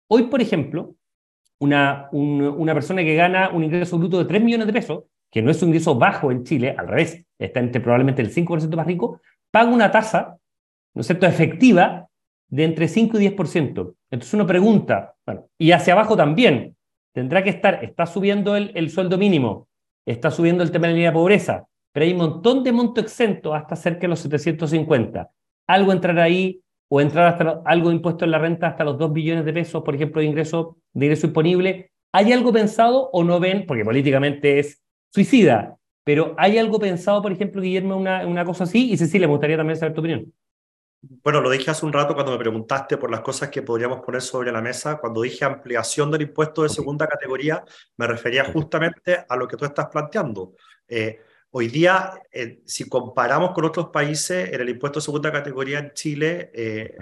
Hoy, 0.07 0.23
por 0.23 0.41
ejemplo, 0.41 0.95
una, 1.59 2.07
una 2.11 2.73
persona 2.73 3.03
que 3.03 3.15
gana 3.15 3.49
un 3.49 3.63
ingreso 3.63 3.97
bruto 3.97 4.19
de 4.19 4.25
3 4.25 4.41
millones 4.41 4.67
de 4.67 4.73
pesos, 4.73 5.03
que 5.31 5.41
no 5.41 5.51
es 5.51 5.61
un 5.61 5.69
ingreso 5.69 5.95
bajo 5.95 6.31
en 6.31 6.43
Chile, 6.43 6.75
al 6.77 6.87
revés, 6.87 7.25
está 7.37 7.59
entre 7.59 7.81
probablemente 7.81 8.21
el 8.21 8.33
5% 8.33 8.75
más 8.75 8.87
rico, 8.87 9.19
paga 9.51 9.71
una 9.71 9.91
tasa, 9.91 10.37
¿no 10.93 11.01
es 11.01 11.07
cierto?, 11.07 11.25
efectiva 11.25 12.07
de 12.49 12.63
entre 12.63 12.87
5 12.87 13.19
y 13.19 13.29
10%. 13.29 13.95
Entonces 14.11 14.33
uno 14.33 14.47
pregunta, 14.47 15.15
bueno, 15.25 15.47
y 15.57 15.71
hacia 15.71 15.93
abajo 15.93 16.17
también, 16.17 16.75
tendrá 17.13 17.43
que 17.43 17.49
estar, 17.49 17.83
está 17.83 18.05
subiendo 18.05 18.55
el, 18.55 18.71
el 18.75 18.89
sueldo 18.89 19.17
mínimo, 19.17 19.67
está 20.05 20.31
subiendo 20.31 20.63
el 20.63 20.71
tema 20.71 20.87
de 20.87 20.93
la 20.93 20.95
línea 20.95 21.11
de 21.11 21.15
pobreza, 21.15 21.67
pero 21.91 22.05
hay 22.05 22.11
un 22.11 22.19
montón 22.19 22.63
de 22.63 22.71
monto 22.71 23.01
exento 23.01 23.53
hasta 23.53 23.75
cerca 23.75 24.01
de 24.01 24.07
los 24.09 24.19
750. 24.19 25.29
Algo 25.67 25.91
entrar 25.91 26.19
ahí 26.19 26.61
o 26.89 27.01
entrar 27.01 27.27
hasta 27.27 27.61
algo 27.65 27.91
impuesto 27.91 28.25
en 28.25 28.31
la 28.31 28.39
renta 28.39 28.67
hasta 28.67 28.83
los 28.83 28.97
2 28.97 29.13
billones 29.13 29.45
de 29.45 29.53
pesos, 29.53 29.83
por 29.83 29.95
ejemplo, 29.95 30.21
de 30.21 30.27
ingreso, 30.27 30.77
de 30.93 31.05
ingreso 31.05 31.27
disponible. 31.27 31.91
¿Hay 32.11 32.33
algo 32.33 32.51
pensado 32.51 33.09
o 33.11 33.23
no 33.23 33.39
ven? 33.39 33.65
Porque 33.67 33.85
políticamente 33.85 34.59
es 34.59 34.81
suicida, 35.13 35.77
pero 36.03 36.35
¿hay 36.37 36.57
algo 36.57 36.79
pensado, 36.79 37.21
por 37.21 37.31
ejemplo, 37.31 37.61
Guillermo, 37.61 37.97
una, 37.97 38.25
una 38.25 38.45
cosa 38.45 38.63
así? 38.63 38.91
Y 38.91 38.97
Cecilia, 38.97 39.27
me 39.27 39.33
gustaría 39.33 39.57
también 39.57 39.77
saber 39.77 39.93
tu 39.93 40.01
opinión. 40.01 40.33
Bueno, 41.01 41.39
lo 41.39 41.49
dije 41.49 41.71
hace 41.71 41.85
un 41.85 41.93
rato 41.93 42.13
cuando 42.13 42.33
me 42.33 42.37
preguntaste 42.37 42.97
por 42.97 43.09
las 43.09 43.21
cosas 43.21 43.49
que 43.49 43.61
podríamos 43.61 44.01
poner 44.01 44.21
sobre 44.21 44.51
la 44.51 44.61
mesa. 44.61 44.97
Cuando 44.97 45.21
dije 45.21 45.45
ampliación 45.45 46.11
del 46.11 46.23
impuesto 46.23 46.63
de 46.63 46.69
segunda 46.69 47.07
categoría, 47.07 47.63
me 47.95 48.05
refería 48.05 48.43
justamente 48.51 49.25
a 49.27 49.35
lo 49.37 49.47
que 49.47 49.55
tú 49.55 49.63
estás 49.63 49.87
planteando. 49.87 50.55
Eh, 50.87 51.21
hoy 51.51 51.69
día, 51.69 52.21
eh, 52.31 52.61
si 52.65 52.89
comparamos 52.89 53.51
con 53.51 53.63
otros 53.63 53.89
países, 53.89 54.51
en 54.51 54.59
el 54.59 54.69
impuesto 54.69 54.99
de 54.99 55.05
segunda 55.05 55.31
categoría 55.31 55.79
en 55.79 55.93
Chile, 55.93 56.51
eh, 56.53 56.97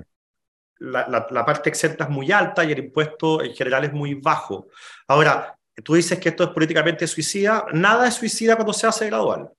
la, 0.79 1.07
la, 1.07 1.25
la, 1.31 1.43
parte 1.43 1.69
exenta 1.69 2.03
es 2.03 2.09
muy 2.11 2.31
alta 2.31 2.63
y 2.63 2.71
el 2.73 2.79
impuesto 2.79 3.41
en 3.41 3.55
general 3.55 3.85
es 3.85 3.93
muy 3.93 4.13
bajo. 4.13 4.67
Ahora, 5.07 5.56
tú 5.83 5.95
dices 5.95 6.19
que 6.19 6.29
esto 6.29 6.43
es 6.43 6.49
políticamente 6.49 7.07
suicida, 7.07 7.65
nada 7.73 8.07
es 8.07 8.15
suicida 8.15 8.55
cuando 8.55 8.73
se 8.73 8.87
hace 8.87 9.07
gradual. 9.07 9.49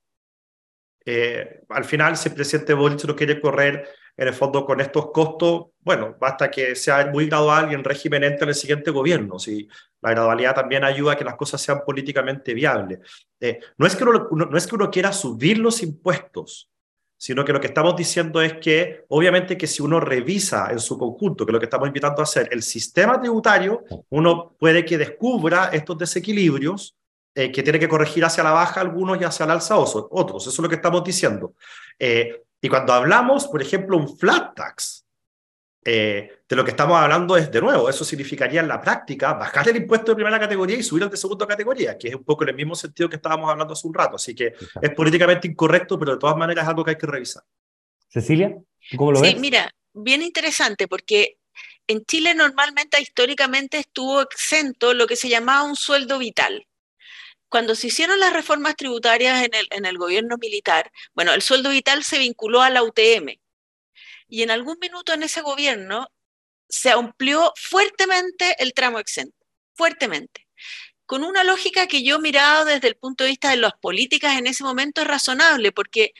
Eh, 1.04 1.62
al 1.70 1.84
final, 1.84 2.16
si 2.16 2.28
el 2.28 2.34
presidente 2.34 2.74
Boric 2.74 3.04
no 3.04 3.16
quiere 3.16 3.40
correr 3.40 3.88
en 4.16 4.28
el 4.28 4.34
fondo 4.34 4.66
con 4.66 4.80
estos 4.80 5.10
costos, 5.10 5.68
bueno, 5.80 6.16
basta 6.20 6.50
que 6.50 6.74
sea 6.74 7.06
muy 7.06 7.26
gradual 7.28 7.70
y 7.70 7.74
en 7.74 7.84
régimen 7.84 8.24
entre 8.24 8.48
el 8.48 8.54
siguiente 8.54 8.90
gobierno. 8.90 9.38
Si 9.38 9.68
la 10.02 10.10
gradualidad 10.10 10.54
también 10.54 10.84
ayuda 10.84 11.12
a 11.12 11.16
que 11.16 11.24
las 11.24 11.36
cosas 11.36 11.62
sean 11.62 11.82
políticamente 11.86 12.52
viables. 12.52 12.98
Eh, 13.40 13.60
no, 13.78 13.86
es 13.86 13.96
que 13.96 14.04
no 14.04 14.56
es 14.56 14.66
que 14.66 14.74
uno 14.74 14.90
quiera 14.90 15.12
subir 15.12 15.58
los 15.58 15.82
impuestos, 15.82 16.70
sino 17.18 17.44
que 17.44 17.52
lo 17.52 17.60
que 17.60 17.66
estamos 17.66 17.96
diciendo 17.96 18.40
es 18.40 18.54
que 18.54 19.04
obviamente 19.08 19.58
que 19.58 19.66
si 19.66 19.82
uno 19.82 19.98
revisa 19.98 20.68
en 20.70 20.78
su 20.78 20.96
conjunto, 20.96 21.44
que 21.44 21.50
es 21.50 21.52
lo 21.52 21.58
que 21.58 21.66
estamos 21.66 21.88
invitando 21.88 22.20
a 22.20 22.22
hacer, 22.22 22.48
el 22.52 22.62
sistema 22.62 23.20
tributario, 23.20 23.82
uno 24.10 24.54
puede 24.56 24.84
que 24.84 24.96
descubra 24.96 25.70
estos 25.72 25.98
desequilibrios 25.98 26.96
eh, 27.34 27.50
que 27.50 27.64
tiene 27.64 27.80
que 27.80 27.88
corregir 27.88 28.24
hacia 28.24 28.44
la 28.44 28.52
baja 28.52 28.80
algunos 28.80 29.20
y 29.20 29.24
hacia 29.24 29.46
la 29.46 29.54
alza 29.54 29.76
otros. 29.76 30.46
Eso 30.46 30.50
es 30.50 30.58
lo 30.60 30.68
que 30.68 30.76
estamos 30.76 31.02
diciendo. 31.02 31.54
Eh, 31.98 32.44
y 32.60 32.68
cuando 32.68 32.92
hablamos, 32.92 33.48
por 33.48 33.60
ejemplo, 33.62 33.96
un 33.96 34.16
flat 34.16 34.54
tax, 34.54 35.04
eh, 35.84 36.42
de 36.48 36.56
lo 36.56 36.64
que 36.64 36.70
estamos 36.70 36.98
hablando 36.98 37.36
es, 37.36 37.50
de 37.50 37.60
nuevo, 37.60 37.88
eso 37.88 38.04
significaría 38.04 38.60
en 38.60 38.68
la 38.68 38.80
práctica 38.80 39.34
bajar 39.34 39.68
el 39.68 39.76
impuesto 39.76 40.12
de 40.12 40.16
primera 40.16 40.38
categoría 40.38 40.76
y 40.76 40.82
subir 40.82 41.04
el 41.04 41.10
de 41.10 41.16
segunda 41.16 41.46
categoría, 41.46 41.96
que 41.96 42.08
es 42.08 42.14
un 42.14 42.24
poco 42.24 42.42
en 42.44 42.50
el 42.50 42.56
mismo 42.56 42.74
sentido 42.74 43.08
que 43.08 43.16
estábamos 43.16 43.50
hablando 43.50 43.72
hace 43.72 43.86
un 43.86 43.94
rato. 43.94 44.16
Así 44.16 44.34
que 44.34 44.54
es 44.82 44.90
políticamente 44.94 45.46
incorrecto, 45.46 45.98
pero 45.98 46.12
de 46.12 46.18
todas 46.18 46.36
maneras 46.36 46.64
es 46.64 46.68
algo 46.68 46.84
que 46.84 46.90
hay 46.90 46.98
que 46.98 47.06
revisar. 47.06 47.42
Cecilia, 48.08 48.56
¿cómo 48.96 49.12
lo 49.12 49.20
ves? 49.20 49.30
Sí, 49.30 49.38
mira, 49.38 49.70
bien 49.92 50.22
interesante, 50.22 50.88
porque 50.88 51.38
en 51.86 52.04
Chile 52.04 52.34
normalmente, 52.34 53.00
históricamente, 53.00 53.78
estuvo 53.78 54.20
exento 54.20 54.94
lo 54.94 55.06
que 55.06 55.16
se 55.16 55.28
llamaba 55.28 55.62
un 55.62 55.76
sueldo 55.76 56.18
vital. 56.18 56.66
Cuando 57.48 57.74
se 57.74 57.86
hicieron 57.86 58.20
las 58.20 58.34
reformas 58.34 58.76
tributarias 58.76 59.42
en 59.42 59.54
el, 59.54 59.66
en 59.70 59.86
el 59.86 59.96
gobierno 59.96 60.36
militar, 60.38 60.90
bueno, 61.14 61.32
el 61.32 61.40
sueldo 61.40 61.70
vital 61.70 62.04
se 62.04 62.18
vinculó 62.18 62.60
a 62.60 62.68
la 62.68 62.82
UTM, 62.82 63.38
y 64.28 64.42
en 64.42 64.50
algún 64.50 64.78
minuto 64.80 65.12
en 65.12 65.22
ese 65.22 65.40
gobierno 65.42 66.08
se 66.68 66.90
amplió 66.90 67.52
fuertemente 67.56 68.54
el 68.58 68.74
tramo 68.74 68.98
exento, 68.98 69.46
fuertemente, 69.74 70.46
con 71.06 71.24
una 71.24 71.44
lógica 71.44 71.86
que 71.86 72.02
yo 72.02 72.18
miraba 72.18 72.64
desde 72.66 72.88
el 72.88 72.96
punto 72.96 73.24
de 73.24 73.30
vista 73.30 73.50
de 73.50 73.56
las 73.56 73.72
políticas 73.80 74.38
en 74.38 74.46
ese 74.46 74.64
momento 74.64 75.00
es 75.00 75.06
razonable, 75.06 75.72
porque 75.72 76.12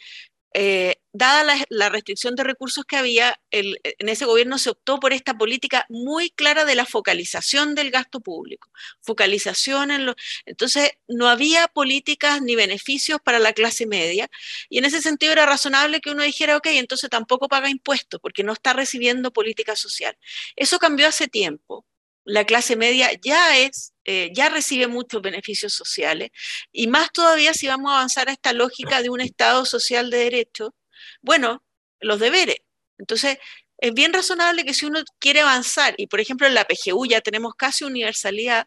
eh, 0.55 0.97
dada 1.13 1.67
la, 1.69 1.89
restricción 1.89 2.35
de 2.35 2.45
recursos 2.45 2.85
que 2.85 2.97
había, 2.97 3.39
en 3.51 4.09
ese 4.09 4.25
gobierno 4.25 4.59
se 4.59 4.71
optó 4.71 4.99
por 4.99 5.13
esta 5.13 5.37
política 5.37 5.85
muy 5.89 6.31
clara 6.31 6.65
de 6.65 6.75
la 6.75 6.87
focalización 6.87 7.75
del 7.75 7.91
gasto 7.91 8.21
público, 8.21 8.71
focalización 9.01 9.91
en 9.91 10.07
lo... 10.07 10.15
Entonces, 10.47 10.93
no 11.07 11.29
había 11.29 11.69
políticas 11.69 12.41
ni 12.43 12.57
beneficios 12.57 13.21
para 13.23 13.39
la 13.39 13.53
clase 13.53 13.87
media 13.87 14.29
y 14.69 14.79
en 14.79 14.85
ese 14.85 15.03
sentido 15.03 15.33
era 15.33 15.47
razonable 15.47 16.01
que 16.01 16.11
uno 16.11 16.23
dijera, 16.23 16.57
ok, 16.57 16.67
entonces 16.73 17.11
tampoco 17.11 17.49
paga 17.49 17.69
impuestos 17.71 18.21
porque 18.21 18.45
no 18.45 18.53
está 18.53 18.73
recibiendo 18.73 19.33
política 19.33 19.77
social. 19.77 20.17
Eso 20.57 20.79
cambió 20.79 21.09
hace 21.09 21.29
tiempo 21.29 21.85
la 22.29 22.45
clase 22.45 22.77
media 22.77 23.11
ya 23.23 23.57
es, 23.57 23.95
eh, 24.11 24.31
ya 24.35 24.49
recibe 24.49 24.87
muchos 24.87 25.21
beneficios 25.21 25.75
sociales, 25.75 26.31
y 26.73 26.87
más 26.87 27.13
todavía 27.13 27.53
si 27.53 27.67
vamos 27.69 27.93
a 27.93 27.97
avanzar 27.97 28.31
a 28.31 28.33
esta 28.33 28.55
lógica 28.55 29.03
de 29.03 29.11
un 29.11 29.21
Estado 29.21 29.67
social 29.67 30.09
de 30.11 30.19
derecho, 30.19 30.75
bueno, 31.21 31.63
los 32.01 32.19
deberes. 32.19 32.57
Entonces, 32.99 33.39
es 33.79 33.93
bien 33.95 34.15
razonable 34.15 34.65
que 34.65 34.73
si 34.75 34.87
uno 34.87 35.01
quiere 35.19 35.41
avanzar, 35.43 35.95
y 35.99 36.07
por 36.07 36.21
ejemplo 36.21 36.47
en 36.47 36.55
la 36.55 36.65
PGU 36.65 37.07
ya 37.07 37.21
tenemos 37.21 37.55
casi 37.55 37.85
universalidad, 37.85 38.67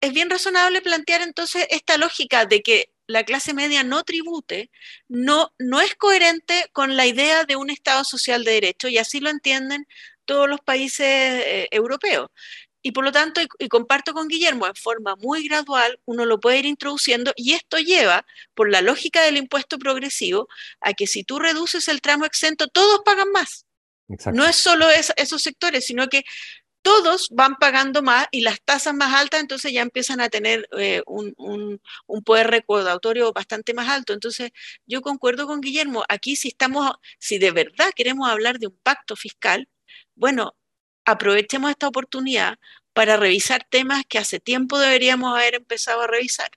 es 0.00 0.12
bien 0.12 0.30
razonable 0.30 0.80
plantear 0.82 1.22
entonces 1.22 1.66
esta 1.70 1.98
lógica 1.98 2.46
de 2.46 2.62
que 2.62 2.92
la 3.08 3.24
clase 3.24 3.52
media 3.54 3.82
no 3.82 4.04
tribute, 4.04 4.70
no, 5.08 5.52
no 5.58 5.80
es 5.80 5.96
coherente 5.96 6.66
con 6.72 6.96
la 6.96 7.06
idea 7.06 7.44
de 7.44 7.56
un 7.56 7.70
Estado 7.70 8.04
social 8.04 8.44
de 8.44 8.52
derecho, 8.52 8.88
y 8.88 8.98
así 8.98 9.18
lo 9.20 9.30
entienden 9.30 9.86
todos 10.24 10.48
los 10.48 10.60
países 10.60 11.06
eh, 11.08 11.68
europeos. 11.72 12.28
Y 12.86 12.92
por 12.92 13.02
lo 13.02 13.10
tanto, 13.10 13.40
y, 13.58 13.66
comparto 13.66 14.12
con 14.12 14.28
Guillermo, 14.28 14.64
en 14.68 14.76
forma 14.76 15.16
muy 15.16 15.48
gradual, 15.48 15.98
uno 16.04 16.24
lo 16.24 16.38
puede 16.38 16.60
ir 16.60 16.66
introduciendo 16.66 17.32
y 17.34 17.54
esto 17.54 17.78
lleva, 17.78 18.24
por 18.54 18.70
la 18.70 18.80
lógica 18.80 19.22
del 19.22 19.38
impuesto 19.38 19.76
progresivo, 19.76 20.46
a 20.80 20.92
que 20.92 21.08
si 21.08 21.24
tú 21.24 21.40
reduces 21.40 21.88
el 21.88 22.00
tramo 22.00 22.26
exento, 22.26 22.68
todos 22.68 23.00
pagan 23.04 23.32
más. 23.32 23.66
No 24.32 24.46
es 24.46 24.54
solo 24.54 24.86
esos 24.88 25.42
sectores, 25.42 25.84
sino 25.84 26.06
que 26.06 26.22
todos 26.80 27.30
van 27.30 27.56
pagando 27.56 28.02
más 28.02 28.28
y 28.30 28.42
las 28.42 28.62
tasas 28.62 28.94
más 28.94 29.12
altas, 29.14 29.40
entonces 29.40 29.72
ya 29.72 29.82
empiezan 29.82 30.20
a 30.20 30.28
tener 30.28 30.68
eh, 30.78 31.02
un, 31.06 31.34
un, 32.06 32.22
poder 32.22 32.46
recaudatorio 32.46 33.32
bastante 33.32 33.74
más 33.74 33.88
alto. 33.88 34.12
Entonces, 34.12 34.52
yo 34.86 35.02
concuerdo 35.02 35.48
con 35.48 35.60
Guillermo, 35.60 36.04
aquí 36.08 36.36
si 36.36 36.46
estamos, 36.46 36.92
si 37.18 37.38
de 37.38 37.50
verdad 37.50 37.90
queremos 37.96 38.28
hablar 38.28 38.60
de 38.60 38.68
un 38.68 38.78
pacto 38.84 39.16
fiscal, 39.16 39.68
bueno, 40.14 40.54
aprovechemos 41.06 41.70
esta 41.70 41.88
oportunidad 41.88 42.56
para 42.92 43.16
revisar 43.16 43.62
temas 43.68 44.04
que 44.08 44.18
hace 44.18 44.40
tiempo 44.40 44.78
deberíamos 44.78 45.34
haber 45.34 45.54
empezado 45.54 46.02
a 46.02 46.06
revisar. 46.06 46.48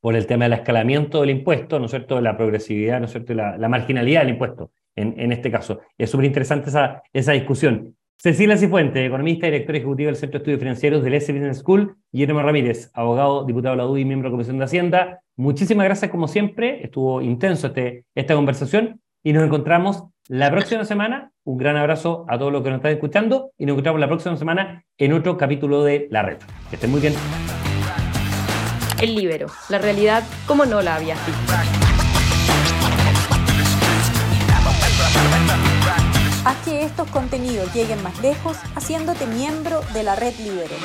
Por 0.00 0.16
el 0.16 0.26
tema 0.26 0.44
del 0.44 0.54
escalamiento 0.54 1.20
del 1.20 1.30
impuesto, 1.30 1.78
¿no 1.78 1.86
es 1.86 1.90
cierto?, 1.90 2.20
la 2.20 2.36
progresividad, 2.36 3.00
¿no 3.00 3.06
es 3.06 3.12
cierto?, 3.12 3.34
la, 3.34 3.56
la 3.56 3.68
marginalidad 3.68 4.20
del 4.20 4.30
impuesto, 4.30 4.72
en, 4.96 5.32
este 5.32 5.50
caso. 5.50 5.80
Es 5.96 6.10
súper 6.10 6.26
interesante 6.26 6.70
esa, 6.70 7.02
esa 7.12 7.32
discusión. 7.32 7.96
Cecilia 8.18 8.56
Cifuente, 8.56 9.04
economista 9.04 9.46
y 9.46 9.50
director 9.50 9.76
ejecutivo 9.76 10.08
del 10.08 10.16
Centro 10.16 10.38
de 10.38 10.42
Estudios 10.42 10.60
Financieros 10.60 11.02
del 11.02 11.14
S 11.14 11.32
Business 11.32 11.58
School, 11.58 11.96
Guillermo 12.12 12.42
Ramírez, 12.42 12.90
abogado, 12.92 13.44
diputado 13.44 13.76
de 13.76 13.82
la 13.82 13.88
UDI 13.88 14.02
y 14.02 14.04
miembro 14.04 14.28
de 14.28 14.30
la 14.30 14.34
Comisión 14.34 14.58
de 14.58 14.64
Hacienda. 14.64 15.22
Muchísimas 15.36 15.86
gracias 15.86 16.10
como 16.10 16.28
siempre, 16.28 16.84
estuvo 16.84 17.22
intenso 17.22 17.68
este, 17.68 18.04
esta 18.14 18.34
conversación 18.34 19.00
y 19.22 19.32
nos 19.32 19.44
encontramos 19.44 20.04
la 20.30 20.48
próxima 20.48 20.84
semana. 20.84 21.32
Un 21.42 21.58
gran 21.58 21.76
abrazo 21.76 22.24
a 22.28 22.38
todos 22.38 22.52
los 22.52 22.62
que 22.62 22.70
nos 22.70 22.76
están 22.76 22.92
escuchando 22.92 23.50
y 23.58 23.66
nos 23.66 23.72
encontramos 23.74 24.00
la 24.00 24.06
próxima 24.06 24.36
semana 24.36 24.84
en 24.96 25.12
otro 25.12 25.36
capítulo 25.36 25.82
de 25.82 26.06
La 26.10 26.22
Red. 26.22 26.38
Que 26.68 26.76
estén 26.76 26.90
muy 26.90 27.00
bien. 27.00 27.14
El 29.02 29.16
Libero, 29.16 29.48
la 29.68 29.78
realidad 29.78 30.22
como 30.46 30.66
no 30.66 30.82
la 30.82 30.96
había 30.96 31.14
visto. 31.14 31.52
Haz 36.44 36.56
que 36.64 36.84
estos 36.84 37.10
contenidos 37.10 37.74
lleguen 37.74 38.00
más 38.02 38.20
lejos 38.22 38.56
haciéndote 38.76 39.26
miembro 39.26 39.80
de 39.92 40.04
la 40.04 40.14
Red 40.14 40.34
Libero. 40.38 40.76